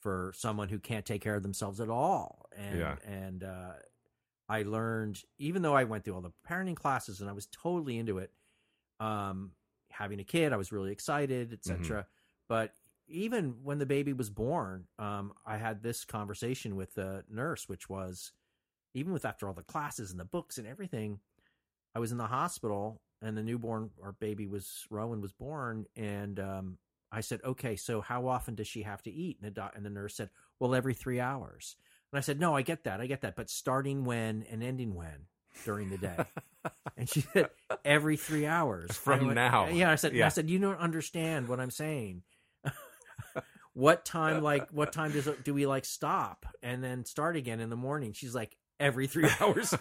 [0.00, 2.46] for someone who can't take care of themselves at all.
[2.56, 2.96] And Yeah.
[3.06, 3.72] and uh,
[4.48, 7.98] I learned, even though I went through all the parenting classes and I was totally
[7.98, 8.30] into it,
[9.00, 9.52] um,
[10.02, 12.06] having a kid, I was really excited, etc.
[12.48, 12.72] But
[13.06, 17.88] even when the baby was born, um, I had this conversation with the nurse, which
[17.88, 18.32] was
[18.94, 21.20] even with after all the classes and the books and everything,
[21.94, 26.40] I was in the hospital and the newborn or baby was Rowan was born, and
[26.40, 26.78] um,
[27.12, 29.86] I said, "Okay, so how often does she have to eat?" And the doc- and
[29.86, 31.76] the nurse said, "Well, every three hours."
[32.12, 34.94] And I said, "No, I get that, I get that, but starting when and ending
[34.94, 35.26] when
[35.64, 36.24] during the day?"
[36.96, 37.50] and she said,
[37.84, 39.68] "Every three hours From went- now.
[39.68, 40.26] Yeah, I said, Yeah.
[40.26, 42.22] I said, you don't understand what I'm saying.
[43.74, 47.70] what time like what time does do we like stop and then start again in
[47.70, 49.74] the morning she's like every three hours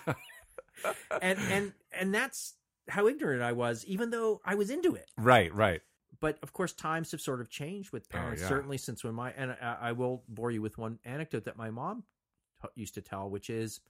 [1.21, 2.55] and and and that's
[2.87, 5.53] how ignorant i was even though i was into it right.
[5.53, 5.81] Right.
[6.21, 8.47] but of course times have sort of changed with Oh, parents yeah.
[8.47, 11.69] certainly since when my and I, I will bore you with one anecdote that my
[11.69, 12.03] mom
[12.75, 13.81] used to tell which is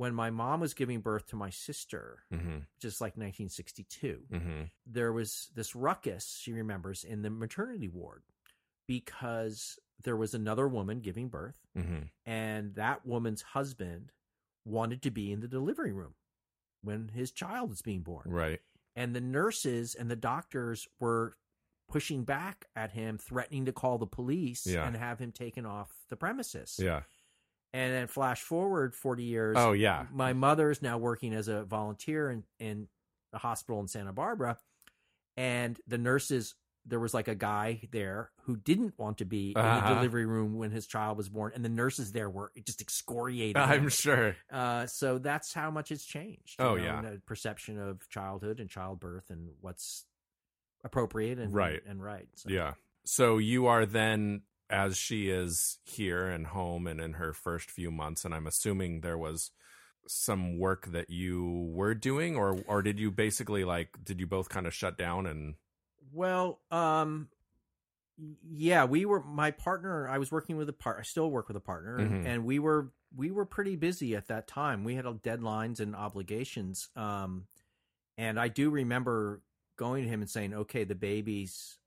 [0.00, 2.58] when my mom was giving birth to my sister Mm-hmm.
[2.80, 4.62] just like 1962 Mm-hmm.
[4.86, 8.22] there was this ruckus she remembers in the maternity ward
[8.88, 12.04] because there was another woman giving birth Mm-hmm.
[12.26, 14.10] and that woman's husband
[14.64, 16.14] wanted to be in the delivery room
[16.82, 18.60] when his child was being born Right.
[18.96, 21.36] and the nurses and the doctors were
[21.88, 24.86] pushing back at him threatening to call the police Yeah.
[24.86, 27.02] and have him taken off the premises Yeah.
[27.72, 30.06] And then flash forward 40 years Oh yeah.
[30.12, 32.88] my mother is now working as a volunteer in, in
[33.32, 34.58] the hospital in Santa Barbara,
[35.36, 36.54] and the nurses.
[36.86, 39.90] There was like a guy there who didn't want to be in Uh-huh.
[39.90, 43.56] the delivery room when his child was born, and the nurses there were just excoriated.
[43.58, 44.34] I'm sure.
[44.50, 46.56] Uh, so that's how much it's changed.
[46.58, 47.02] Oh, know, yeah.
[47.02, 50.06] the perception of childhood and childbirth and what's
[50.82, 51.82] appropriate and Right.
[51.86, 52.28] and right.
[52.34, 52.72] So, Yeah.
[53.04, 57.90] So you are then, as she is here and home and in her first few
[57.90, 59.50] months, and I'm assuming there was
[60.06, 64.48] some work that you were doing, or or did you basically like did you both
[64.48, 65.56] kind of shut down and
[66.12, 67.28] Well, um,
[68.42, 70.08] yeah, we were my partner.
[70.08, 70.98] I was working with a part.
[70.98, 72.26] I still work with a partner, and, Mhm.
[72.26, 74.84] and we were we were pretty busy at that time.
[74.84, 76.88] We had deadlines and obligations.
[76.94, 77.48] Um,
[78.16, 79.42] and I do remember
[79.76, 81.78] going to him and saying, "Okay, the baby's."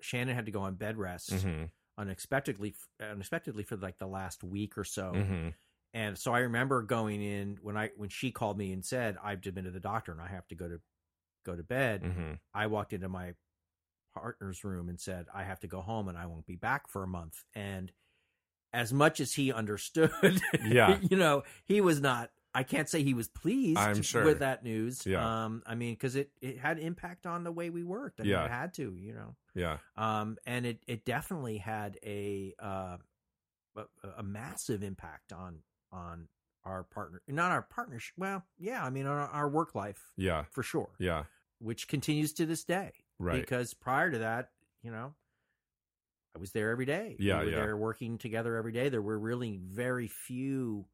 [0.00, 1.70] Shannon had to go on bed rest Mhm.
[1.98, 5.12] Unexpectedly, unexpectedly for like the last week or so.
[5.14, 5.54] Mhm.
[5.94, 9.40] And so I remember going in when I when she called me and said I've
[9.40, 10.80] been to the doctor and I have to go to
[11.44, 12.02] go to bed.
[12.02, 12.38] Mhm.
[12.52, 13.34] I walked into my
[14.14, 17.02] partner's room and said, I have to go home and I won't be back for
[17.02, 17.44] a month.
[17.54, 17.92] And
[18.72, 20.10] as much as he understood,
[20.64, 20.98] Yeah.
[21.02, 24.24] you know, he was not, I can't say he was pleased I'm sure.
[24.24, 25.04] with that news.
[25.04, 25.44] Yeah.
[25.44, 28.18] Um, I mean, cause it, it had impact on the way we worked.
[28.18, 28.46] I mean, Yeah.
[28.46, 32.96] it had to, you know, yeah um, and it, it definitely had a, uh,
[33.76, 33.82] a,
[34.18, 35.58] a massive impact on,
[35.92, 36.28] on
[36.64, 38.14] our partner, not our partnership.
[38.16, 41.24] Well, yeah, I mean, on our, our work life yeah for sure yeah
[41.58, 42.92] which continues to this day.
[43.18, 44.50] right Because prior to that,
[44.82, 45.14] you know,
[46.34, 47.16] I was there every day.
[47.18, 47.56] Yeah, we were yeah.
[47.56, 48.88] there working together every day.
[48.90, 50.84] There were really very few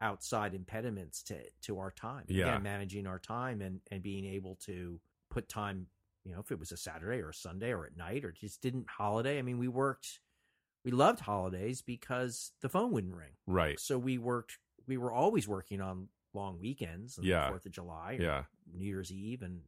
[0.00, 2.24] outside impediments to to our time.
[2.28, 2.48] Yeah.
[2.48, 5.86] Again, managing our time and and being able to put time,
[6.24, 8.60] you know, if it was a Saturday or a Sunday or at night or just
[8.62, 9.38] didn't holiday.
[9.38, 10.20] I mean, we worked.
[10.84, 13.32] We loved holidays because the phone wouldn't ring.
[13.46, 14.58] right So we worked.
[14.86, 17.18] We were always working on long weekends.
[17.20, 17.48] Yeah.
[17.48, 18.18] Fourth of July.
[18.20, 19.60] yeah New Year's Eve and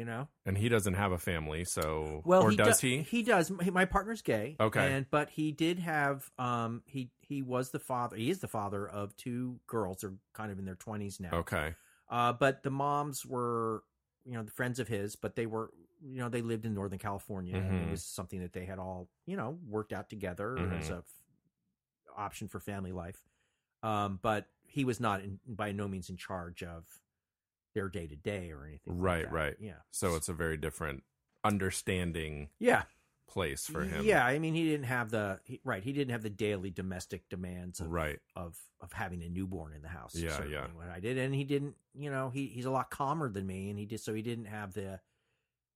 [0.00, 0.26] you know?
[0.46, 3.02] And he doesn't have a family so well or he does do- he?
[3.02, 3.50] he does.
[3.50, 4.56] My partner's gay.
[4.58, 4.94] Okay.
[4.94, 8.88] and but he did have um he he was the father he is the father
[8.88, 11.30] of two girls they're kind of in their 20s now.
[11.40, 11.74] Okay.
[12.08, 13.84] Uh but the moms were
[14.24, 15.70] you know the friends of his but they were
[16.02, 17.88] you know they lived in northern california and Mhm.
[17.88, 20.94] it was something that they had all you know worked out together as Mhm.
[20.94, 21.04] a f-
[22.16, 23.22] option for family life.
[23.82, 26.84] Um but he was not in, by no means in charge of
[27.74, 29.32] their day to day or anything like Right, that.
[29.32, 29.56] right.
[29.60, 31.02] yeah so it's a very different
[31.44, 32.82] understanding yeah
[33.30, 34.04] place for him.
[34.04, 35.82] Yeah, I mean, he didn't have the he, right.
[35.82, 38.18] He didn't have the daily domestic demands of Right.
[38.34, 40.16] of of having a newborn in the house.
[40.16, 40.66] Yeah, yeah.
[40.74, 41.76] What I did, and he didn't.
[41.94, 44.46] You know, he he's a lot calmer than me, and he did so he didn't
[44.46, 45.00] have the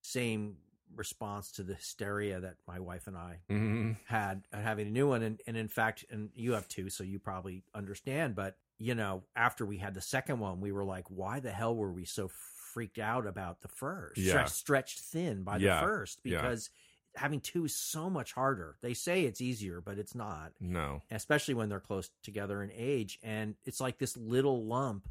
[0.03, 0.57] same
[0.95, 5.09] response to the hysteria that my wife and I hmm had at having a new
[5.09, 5.23] one.
[5.23, 8.35] And and in fact, and you have two, so you probably understand.
[8.35, 11.75] But you know, after we had the second one, we were like, why the hell
[11.75, 12.29] were we so
[12.73, 14.19] freaked out about the first?
[14.19, 14.45] Yeah.
[14.47, 16.41] Stretched, thin by Yeah, the first yeah.
[16.41, 16.71] because
[17.17, 18.77] having two is so much harder.
[18.83, 21.03] They say it's easier, but it's not, No.
[21.13, 23.21] especially when they're close together in age.
[23.23, 25.09] And it's like this little lump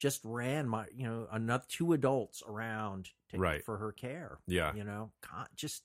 [0.00, 3.64] just ran my, you know, another two adults around to, Right.
[3.64, 4.74] for her care, Yeah.
[4.74, 5.12] you know,
[5.54, 5.84] just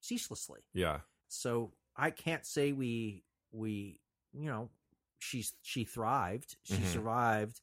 [0.00, 0.60] ceaselessly.
[0.72, 1.00] Yeah.
[1.28, 4.00] So I can't say we, we,
[4.32, 4.70] you know,
[5.18, 6.92] she's, she thrived, she Mhm.
[6.92, 7.60] survived.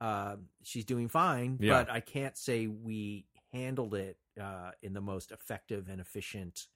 [0.00, 1.82] Uh, she's doing fine, Yeah.
[1.82, 6.68] but I can't say we handled it uh, in the most effective and efficient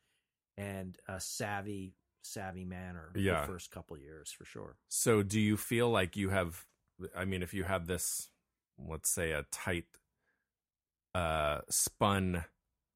[0.57, 1.95] and uh, savvy
[2.25, 3.41] savvy manner Yeah.
[3.41, 4.77] the first couple years for sure.
[4.89, 6.66] So do you feel like you have
[7.16, 8.31] I mean if you have this
[8.79, 9.99] let's say a tight
[11.14, 12.45] uh spun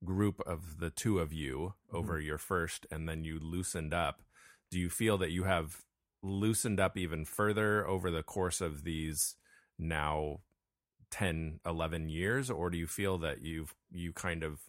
[0.05, 4.23] group of the two of you over your first and then you loosened up,
[4.71, 5.85] do you feel that you have
[6.27, 9.37] loosened up even further over the course of these
[9.79, 10.41] now
[11.11, 14.61] 10 11 years or do you feel that you've you kind of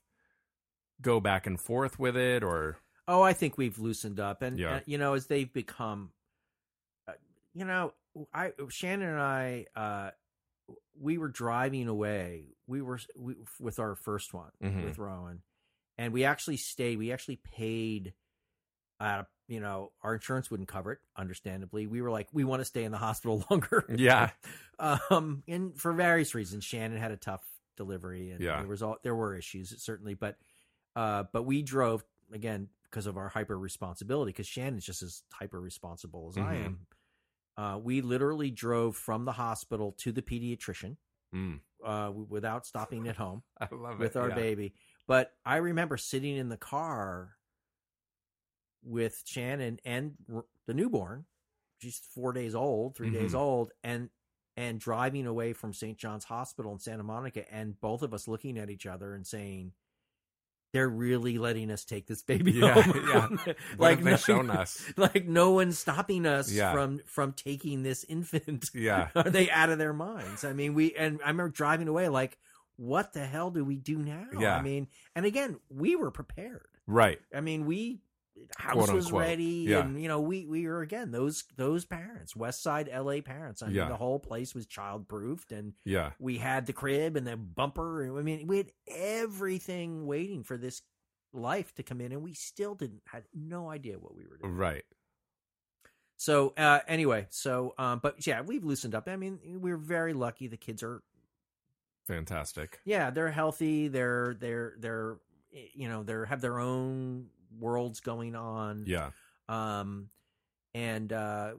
[1.01, 2.77] go back and forth with it or
[3.09, 4.75] Oh, I think we've loosened up, and Yeah.
[4.75, 6.11] uh, you know, as they've become,
[7.07, 7.13] uh,
[7.53, 7.93] you know,
[8.33, 10.11] I Shannon and I, uh,
[10.99, 12.57] we were driving away.
[12.67, 14.83] We were we, with our first one Mhm.
[14.83, 15.41] with Rowan,
[15.97, 16.97] and we actually stayed.
[16.97, 18.13] We actually paid.
[18.99, 20.99] Uh, you know, our insurance wouldn't cover it.
[21.15, 23.85] Understandably, we were like, we want to stay in the hospital longer.
[23.95, 24.31] Yeah.
[24.79, 27.43] um, and for various reasons, Shannon had a tough
[27.77, 28.57] delivery, and Yeah.
[28.59, 30.37] there was all there were issues certainly, but
[30.95, 34.29] uh, but we drove again because of our hyper responsibility.
[34.29, 36.65] Because Shannon's just as hyper responsible as I Mhm.
[36.65, 36.87] am.
[37.55, 40.97] Uh, we literally drove from the hospital to the pediatrician
[41.33, 44.19] Mm, uh, without stopping at home I love with it.
[44.19, 44.35] our yeah.
[44.35, 44.73] baby.
[45.07, 47.36] But I remember sitting in the car
[48.87, 50.13] with Shannon and
[50.65, 51.25] the newborn.
[51.79, 53.39] She's four days old, 3 days Mhm.
[53.39, 54.09] old, and
[54.55, 55.99] and driving away from St.
[55.99, 59.73] John's Hospital in Santa Monica, and both of us looking at each other and saying,
[60.73, 63.53] "They're really letting us take this baby Yeah, home." yeah.
[63.77, 64.81] Like no- shown us?
[64.97, 66.71] Like no one's stopping us Yeah.
[66.73, 68.71] from from taking this infant.
[68.73, 69.09] Yeah.
[69.15, 70.43] Are they out of their minds?
[70.43, 72.39] I mean, we and I remember driving away like,
[72.77, 74.25] what the hell do we do now?
[74.39, 74.55] Yeah.
[74.57, 76.67] I mean, and again, we were prepared.
[76.87, 77.19] Right.
[77.33, 78.01] I mean, we
[78.57, 79.79] house was ready, Yeah.
[79.81, 83.61] and you know, we we were again those those parents, West Side LA parents.
[83.61, 83.89] I mean, Yeah.
[83.89, 86.11] the whole place was child proofed, and Yeah.
[86.19, 88.03] we had the crib and the bumper.
[88.03, 90.81] and I mean, we had everything waiting for this
[91.33, 94.55] life to come in, and we still didn't had no idea what we were doing.
[94.55, 94.85] Right.
[96.15, 99.07] So uh, anyway, so um, but yeah, we've loosened up.
[99.07, 100.47] I mean, we're very lucky.
[100.47, 101.03] The kids are
[102.07, 102.79] Fantastic.
[102.85, 103.87] yeah, they're healthy.
[103.87, 105.17] They're they're they're
[105.51, 107.27] you know they're have their own
[107.59, 108.91] worlds going on.
[108.91, 109.11] Yeah.
[109.49, 110.11] Um,
[110.73, 111.55] and uh,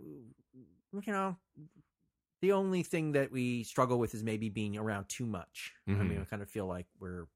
[0.93, 1.39] you know,
[2.41, 5.75] the only thing that we struggle with is maybe being around too much.
[5.99, 6.05] I Mhm.
[6.05, 7.27] mean, I kind of feel like we're,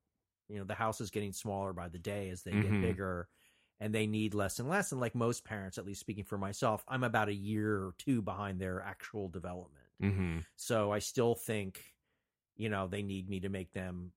[0.49, 2.59] you know, the house is getting smaller by the day as they Mhm.
[2.59, 3.29] get bigger,
[3.81, 4.93] and they need less and less.
[4.93, 8.23] And like most parents, at least speaking for myself, I'm about a year or two
[8.23, 9.87] behind their actual development.
[10.03, 10.41] Mm-hmm.
[10.57, 11.85] So I still think,
[12.57, 14.13] you know, they need me to make them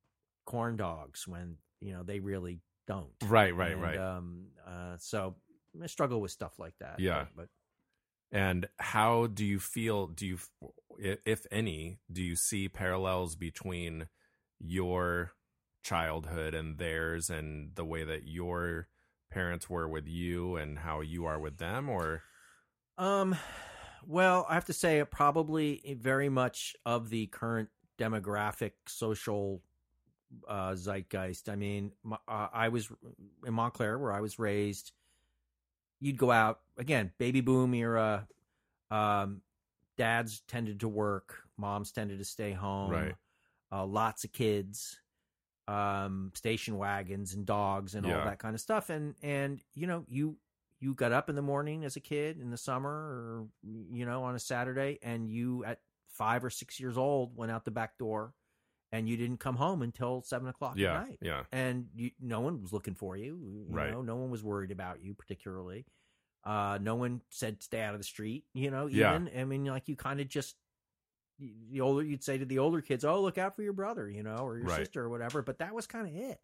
[0.45, 3.11] corn dogs when you know they really don't.
[3.25, 3.55] Right.
[3.55, 3.73] Right.
[3.73, 3.97] And, right.
[3.97, 4.47] Um.
[4.65, 4.95] Uh.
[4.97, 5.35] So
[5.81, 6.99] I struggle with stuff like that.
[6.99, 7.25] Yeah.
[7.35, 7.49] But,
[8.31, 10.07] And how do you feel?
[10.07, 10.39] Do you,
[10.99, 14.07] if any, do you see parallels between
[14.59, 15.33] your
[15.83, 18.87] childhood and theirs, and the way that your
[19.31, 21.89] parents were with you, and how you are with them?
[21.89, 22.23] Or
[22.97, 23.35] um.
[24.07, 29.63] Well, I have to say, probably very much of the current demographic, social
[30.47, 31.49] uh, zeitgeist.
[31.49, 32.89] I mean, my, uh, I was
[33.45, 34.91] in Montclair where I was raised.
[35.99, 38.27] You'd go out again, baby boom era.
[38.91, 39.41] Um,
[39.97, 42.91] dads tended to work, moms tended to stay home.
[42.91, 43.15] Right.
[43.71, 44.99] Uh, lots of kids,
[45.67, 48.19] um, station wagons and dogs and Yeah.
[48.19, 48.89] all that kind of stuff.
[48.89, 50.37] And and you know you
[50.79, 54.23] you got up in the morning as a kid in the summer or you know
[54.23, 55.79] on a Saturday, and you at
[56.09, 58.33] five or six years old went out the back door,
[58.97, 62.39] and you didn't come home until seven o'clock yeah, at night yeah, and you, no
[62.41, 63.37] one was looking for you.
[63.41, 63.91] you Right.
[63.91, 65.85] know, no one was worried about you particularly.
[66.43, 68.45] Uh, no one said stay out of the street.
[68.53, 69.13] You know, Yeah.
[69.35, 70.55] I mean, like you kind of just
[71.39, 74.23] the older you'd say to the older kids, "Oh, look out for your brother," you
[74.23, 74.77] know, or your Right.
[74.77, 75.41] sister or whatever.
[75.41, 76.39] But that was kind of it.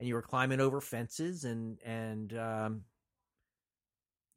[0.00, 2.84] and you were climbing over fences and and um,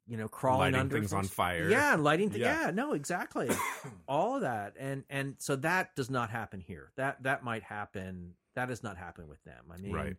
[0.06, 1.68] you know crawling Lighting under things on fire.
[1.68, 2.30] Yeah, lighting.
[2.30, 2.66] Th- Yeah.
[2.66, 3.50] yeah, no, exactly.
[4.08, 6.92] All of that, and and so that does not happen here.
[6.96, 8.34] That that might happen.
[8.54, 9.64] That does not happen with them.
[9.72, 10.16] I mean, Right.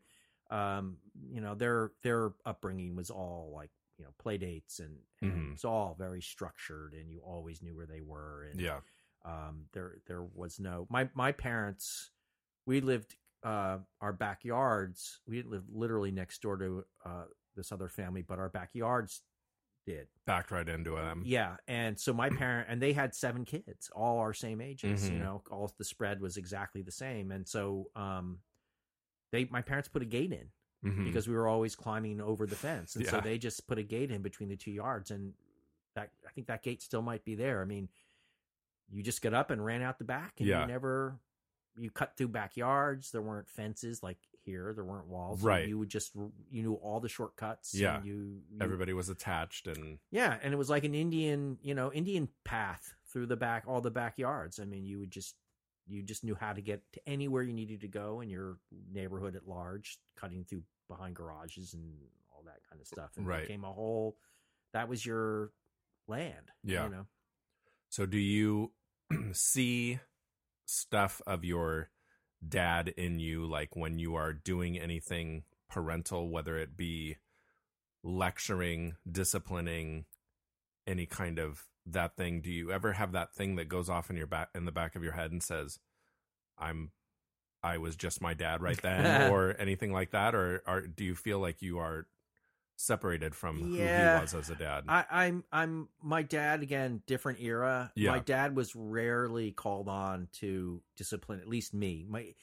[0.52, 0.98] um,
[1.32, 5.54] you know, their their upbringing was all like you know play dates and, and Mhm.
[5.54, 8.44] it's all very structured, and you always knew where they were.
[8.52, 8.82] And Yeah.
[9.26, 12.12] um, there there was no my my parents.
[12.66, 15.22] We lived uh, our backyards.
[15.26, 17.26] We didn't live literally next door to uh,
[17.56, 19.22] this other family, but our backyards
[19.88, 20.08] did.
[20.26, 21.24] Backed right into them.
[21.26, 25.10] Yeah, and so my parent and they had seven kids, all our same ages.
[25.10, 25.22] You Mhm.
[25.22, 28.40] know, all the spread was exactly the same, and so um,
[29.32, 30.52] they my parents put a gate in
[30.86, 31.06] Mhm.
[31.06, 34.12] because we were always climbing over the fence, and so they just put a gate
[34.12, 35.34] in between the two yards, and
[35.96, 37.62] that I think that gate still might be there.
[37.62, 37.90] I mean,
[38.90, 40.62] you just got up and ran out the back, and Yeah.
[40.62, 41.20] you never
[41.80, 43.12] you cut through backyards.
[43.12, 44.18] There weren't fences like
[44.48, 44.74] here.
[44.74, 45.43] There weren't walls.
[45.43, 45.68] Right.
[45.68, 46.16] You would just
[46.50, 47.76] you knew all the shortcuts.
[47.76, 47.98] Yeah.
[47.98, 48.14] and you,
[48.50, 52.30] you Everybody was attached and yeah, and it was like an Indian, you know, Indian
[52.43, 54.60] path through the back, all the backyards.
[54.60, 55.36] I mean, you would just,
[55.88, 58.58] you just knew how to get to anywhere you needed to go in your
[58.91, 61.93] neighborhood at large, cutting through behind garages and
[62.34, 63.12] all that kind of stuff.
[63.18, 63.41] And Right.
[63.41, 64.18] it became a whole,
[64.74, 65.52] that was your
[66.08, 66.52] land.
[66.64, 66.86] Yeah.
[66.86, 67.06] You know?
[67.89, 68.72] So do you
[69.34, 70.00] see
[70.66, 71.89] stuff of your
[72.48, 77.18] dad in you like when you are doing anything parental whether it be
[78.04, 80.06] lecturing, disciplining,
[80.86, 84.18] any kind of that thing do you ever have that thing that goes off in
[84.18, 85.80] your back in the back of your head and says
[86.58, 86.92] I'm
[87.64, 90.36] I was just my dad right then or anything like that?
[90.36, 92.08] Or, or do you feel like you are
[92.88, 94.86] separated from who he was as a dad?
[94.88, 97.91] I, I'm, I'm, my dad, again, different era.
[97.95, 98.11] Yeah.
[98.11, 102.05] My dad was rarely called on to discipline, at least me.
[102.07, 102.34] My,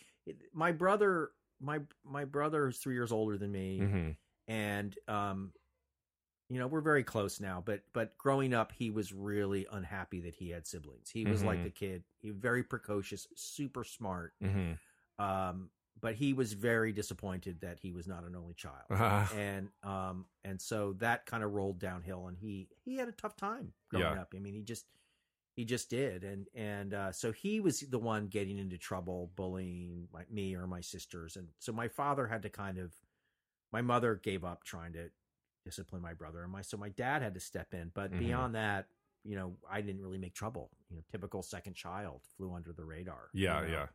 [0.52, 1.30] my brother,
[1.60, 3.78] my, my brother is three years older than me.
[3.80, 4.16] Mhm.
[4.46, 5.52] and um
[6.50, 10.34] you know we're very close now but but growing up he was really unhappy that
[10.34, 11.64] he had siblings he was like Mhm.
[11.64, 14.76] the kid he was very precocious super smart Mhm.
[15.18, 15.70] um
[16.00, 20.26] but he was very disappointed that he was not an only child Uh, and um
[20.44, 24.04] and so that kind of rolled downhill and he he had a tough time growing
[24.14, 24.20] Yeah.
[24.22, 24.86] up i mean he just
[25.56, 30.08] he just did and and uh so he was the one getting into trouble bullying
[30.12, 32.92] my, me or my sisters and so my father had to kind of
[33.72, 35.10] my mother gave up trying to
[35.64, 38.18] discipline my brother and my so my dad had to step in but Mhm.
[38.18, 38.88] beyond that
[39.22, 42.84] you know i didn't really make trouble you know typical second child flew under the
[42.84, 43.68] radar you yeah, know?
[43.68, 43.86] yeah.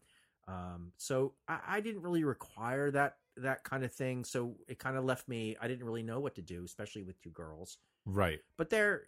[0.50, 4.98] Um so I, I didn't really require that that kind of thing so it kind
[4.98, 8.40] of left me i didn't really know what to do especially with two girls Right.
[8.58, 9.04] but they're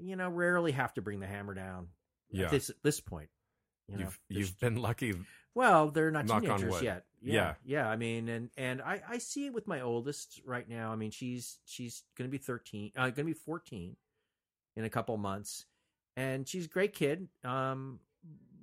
[0.00, 1.88] you know rarely have to bring the hammer down
[2.30, 2.46] Yeah.
[2.46, 3.28] at this at this point
[3.88, 5.14] you know you've you've been lucky.
[5.54, 7.32] well they're not teenagers yet Yeah.
[7.34, 10.92] yeah yeah i mean and and i i see it with my oldest right now
[10.92, 13.96] i mean she's she's gonna be 13 uh gonna be 14
[14.76, 15.64] in a couple months
[16.16, 17.98] and she's a great kid um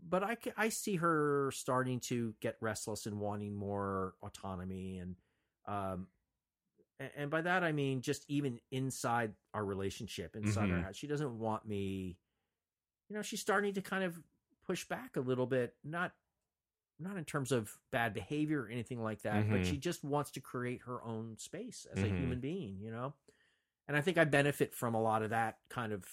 [0.07, 5.15] but i i see her starting to get restless and wanting more autonomy and
[5.67, 6.07] um
[7.17, 10.83] and by that i mean just even inside our relationship inside our Mhm.
[10.85, 12.17] house she doesn't want me
[13.09, 14.17] you know she's starting to kind of
[14.65, 16.13] push back a little bit not
[16.99, 19.65] not in terms of bad behavior or anything like that but Mhm.
[19.65, 22.05] she just wants to create her own space as Mhm.
[22.05, 23.13] a human being you know
[23.87, 26.05] and i think i benefit from a lot of that kind of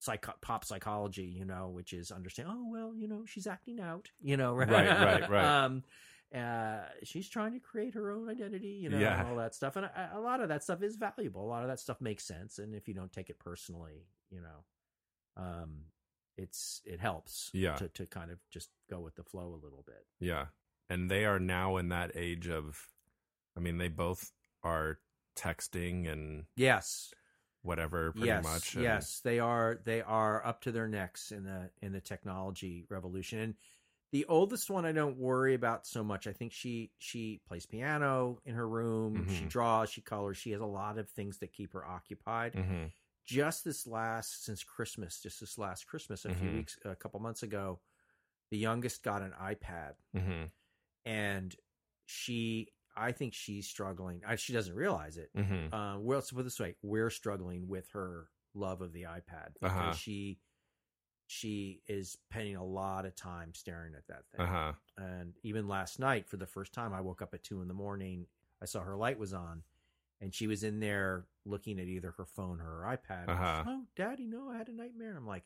[0.00, 4.08] psycho- pop psychology you know which is understand oh well you know she's acting out
[4.22, 5.44] you know right Right, right, right.
[5.64, 5.82] um
[6.34, 9.20] uh she's trying to create her own identity you know Yeah.
[9.20, 11.62] and all that stuff and a, a lot of that stuff is valuable a lot
[11.62, 15.84] of that stuff makes sense and if you don't take it personally you know um
[16.36, 17.74] it's it helps Yeah.
[17.76, 20.46] to, to kind of just go with the flow a little bit Yeah.
[20.90, 22.86] And they are now in that age of
[23.56, 24.30] I mean, they both
[24.62, 25.00] are
[25.36, 27.12] texting and yes
[27.62, 28.74] whatever pretty yes much.
[28.74, 32.84] and- yes they are they are up to their necks in the in the technology
[32.88, 33.54] revolution and
[34.12, 38.38] the oldest one i don't worry about so much i think she she plays piano
[38.44, 39.48] in her room she Mhm.
[39.50, 42.92] draws she colors she has a lot of things that keep her occupied Mhm.
[43.26, 46.54] just this last since christmas just this last christmas a few Mhm.
[46.56, 47.80] weeks a couple months ago
[48.50, 50.50] the youngest got an ipad Mhm.
[51.04, 51.56] and
[52.06, 52.68] she
[52.98, 55.66] i think she's struggling I, she doesn't realize it Mhm.
[55.72, 59.54] uh, well, let's put it this way: we're struggling with her love of the iPad
[59.60, 59.92] because Uh-huh.
[59.92, 60.38] she
[61.26, 64.40] she is spending a lot of time staring at that thing.
[64.46, 64.72] Uh-huh.
[64.96, 67.74] And even last night, for the first time, I woke up at two in the
[67.74, 68.26] morning.
[68.62, 69.62] I saw her light was on,
[70.22, 73.28] and she was in there looking at either her phone or her iPad.
[73.28, 73.64] Uh-huh.
[73.66, 75.16] Oh, Daddy, no, I had a nightmare.
[75.16, 75.44] I'm like,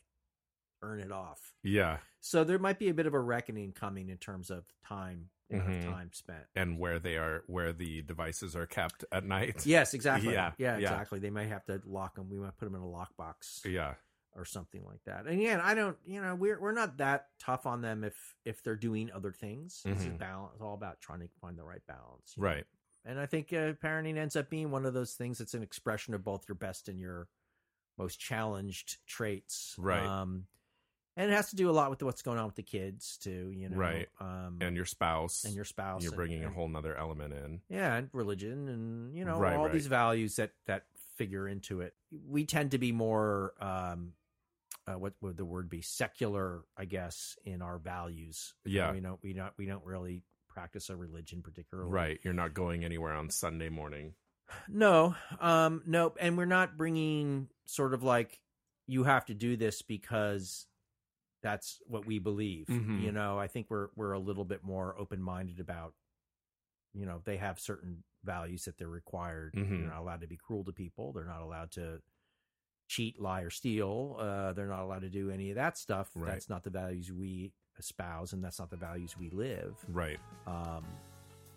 [0.82, 1.54] earn it off.
[1.62, 1.98] Yeah.
[2.20, 5.78] So there might be a bit of a reckoning coming in terms of time, Mhm.
[5.86, 6.44] of time spent.
[6.54, 9.64] And where they are, where the devices are kept at night.
[9.66, 10.32] Yes, exactly.
[10.32, 10.90] Yeah, Yeah, yeah.
[10.90, 11.18] exactly.
[11.18, 12.28] They might have to lock them.
[12.30, 13.94] We might put them in a lockbox Yeah.
[14.34, 15.26] or something like that.
[15.26, 18.62] And again, I don't, you know, we're we're not that tough on them if if
[18.62, 19.82] they're doing other things.
[19.84, 20.18] It's, Mhm.
[20.18, 22.34] balance, it's all about trying to find the right balance.
[22.36, 22.48] you know?
[22.48, 22.66] Right.
[23.04, 26.14] And I think uh, parenting ends up being one of those things that's an expression
[26.14, 27.28] of both your best and your
[27.98, 29.74] most challenged traits.
[29.76, 30.02] Right.
[30.06, 30.46] Um,
[31.16, 33.52] and it has to do a lot with what's going on with the kids too.
[33.54, 33.76] You know.
[33.76, 34.08] Right.
[34.20, 35.44] Um, And your spouse.
[35.44, 36.02] and your spouse.
[36.02, 37.60] You're and- bringing a whole nother element in.
[37.68, 39.72] yeah, and religion, and you know Right, all right.
[39.72, 40.84] these values that that
[41.16, 41.94] figure into it.
[42.26, 44.14] We tend to be more, um,
[44.86, 45.82] uh, what would the word be?
[45.82, 48.54] Secular, I guess, in our values.
[48.64, 48.92] Yeah.
[48.92, 51.90] we don't we don't we don't really practice a religion particularly.
[51.90, 52.20] Right.
[52.22, 54.14] You're not going anywhere on Sunday morning.
[54.68, 56.18] No, um, nope.
[56.20, 58.40] And we're not bringing sort of like
[58.86, 60.66] you have to do this because
[61.42, 62.66] that's what we believe.
[62.66, 63.02] Mhm.
[63.02, 65.94] You know, I think we're we're a little bit more open minded about.
[66.94, 69.54] You know, they have certain values that they're required.
[69.54, 69.68] Mhm.
[69.68, 71.12] They're not allowed to be cruel to people.
[71.12, 72.02] They're not allowed to
[72.86, 74.16] cheat, lie, or steal.
[74.18, 76.10] Uh, they're not allowed to do any of that stuff.
[76.14, 76.32] Right.
[76.32, 80.20] That's not the values we espouse, and that's not the values we live Right.
[80.46, 80.84] um,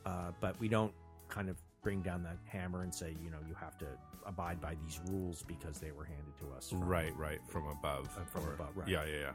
[0.05, 0.93] uh, but we don't
[1.27, 3.87] kind of bring down that hammer and say, you know, you have to
[4.25, 6.69] abide by these rules because they were handed to us.
[6.69, 7.15] from- Right.
[7.17, 7.45] Right.
[7.49, 8.07] From above.
[8.17, 8.87] Uh, from above, right.
[8.87, 9.03] Yeah.
[9.05, 9.17] Yeah.
[9.19, 9.33] Yeah.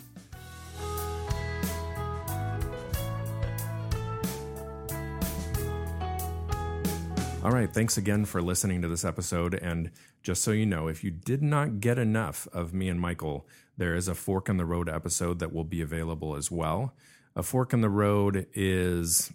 [7.42, 7.72] All right.
[7.72, 9.54] Thanks again for listening to this episode.
[9.54, 9.90] And
[10.22, 13.46] just so you know, if you did not get enough of me and Michael,
[13.78, 16.94] there is a Fork in the Road episode that will be available as well.
[17.34, 19.32] A Fork in the Road is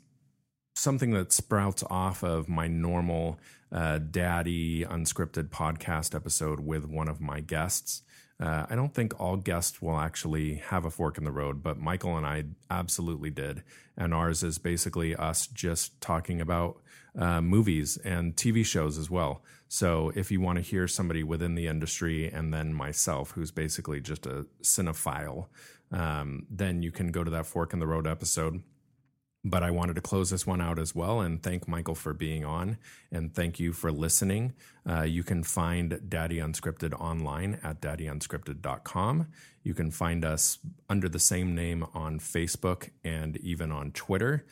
[0.76, 3.40] something that sprouts off of my normal
[3.72, 8.04] uh, daddy unscripted podcast episode with one of my guests.
[8.40, 11.78] Uh, I don't think all guests will actually have a fork in the road, but
[11.78, 13.64] Michael and I absolutely did.
[13.96, 16.82] And ours is basically us just talking about
[17.18, 19.42] uh, movies and TV shows as well.
[19.70, 24.02] So if you want to hear somebody within the industry and then myself, who's basically
[24.02, 25.48] just a cinephile,
[25.92, 28.62] um, then you can go to that fork in the road episode
[29.46, 32.44] but I wanted to close this one out as well and thank Michael for being
[32.44, 32.78] on
[33.12, 34.54] and thank you for listening.
[34.90, 39.28] Uh, you can find Daddy Unscripted online at daddyunscripted.com.
[39.64, 40.58] You can find us
[40.90, 44.48] under the same name on Facebook and even on Twitter.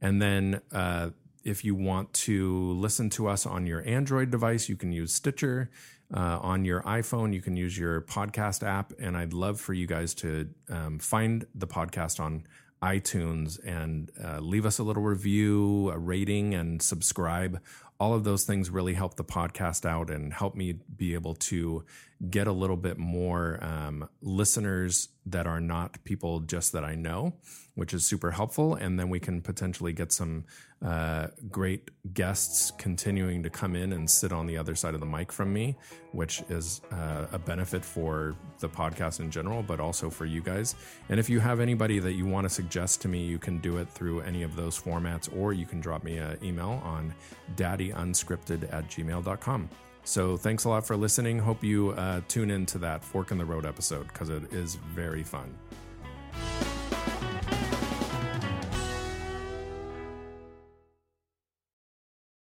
[0.00, 1.10] And then uh,
[1.44, 5.70] if you want to listen to us on your Android device, you can use Stitcher.
[6.14, 8.94] Uh, on your iPhone, you can use your podcast app.
[8.98, 12.44] And I'd love for you guys to um, find the podcast on
[12.82, 17.60] iTunes and uh, leave us a little review, a rating, and subscribe.
[18.00, 21.84] All of those things really help the podcast out and help me be able to
[22.30, 27.34] get a little bit more um, listeners that are not people just that I know,
[27.74, 28.74] which is super helpful.
[28.74, 30.44] And then we can potentially get some
[30.84, 35.06] uh, great guests continuing to come in and sit on the other side of the
[35.06, 35.76] mic from me,
[36.12, 40.76] which is uh, a benefit for the podcast in general, but also for you guys.
[41.08, 43.78] And if you have anybody that you want to suggest to me, you can do
[43.78, 47.12] it through any of those formats, or you can drop me an email on
[47.56, 49.68] daddyunscripted at gmail.com.
[50.04, 51.38] So thanks a lot for listening.
[51.38, 55.22] Hope you uh, tune into that Fork in the Road episode because it is very
[55.22, 55.54] fun.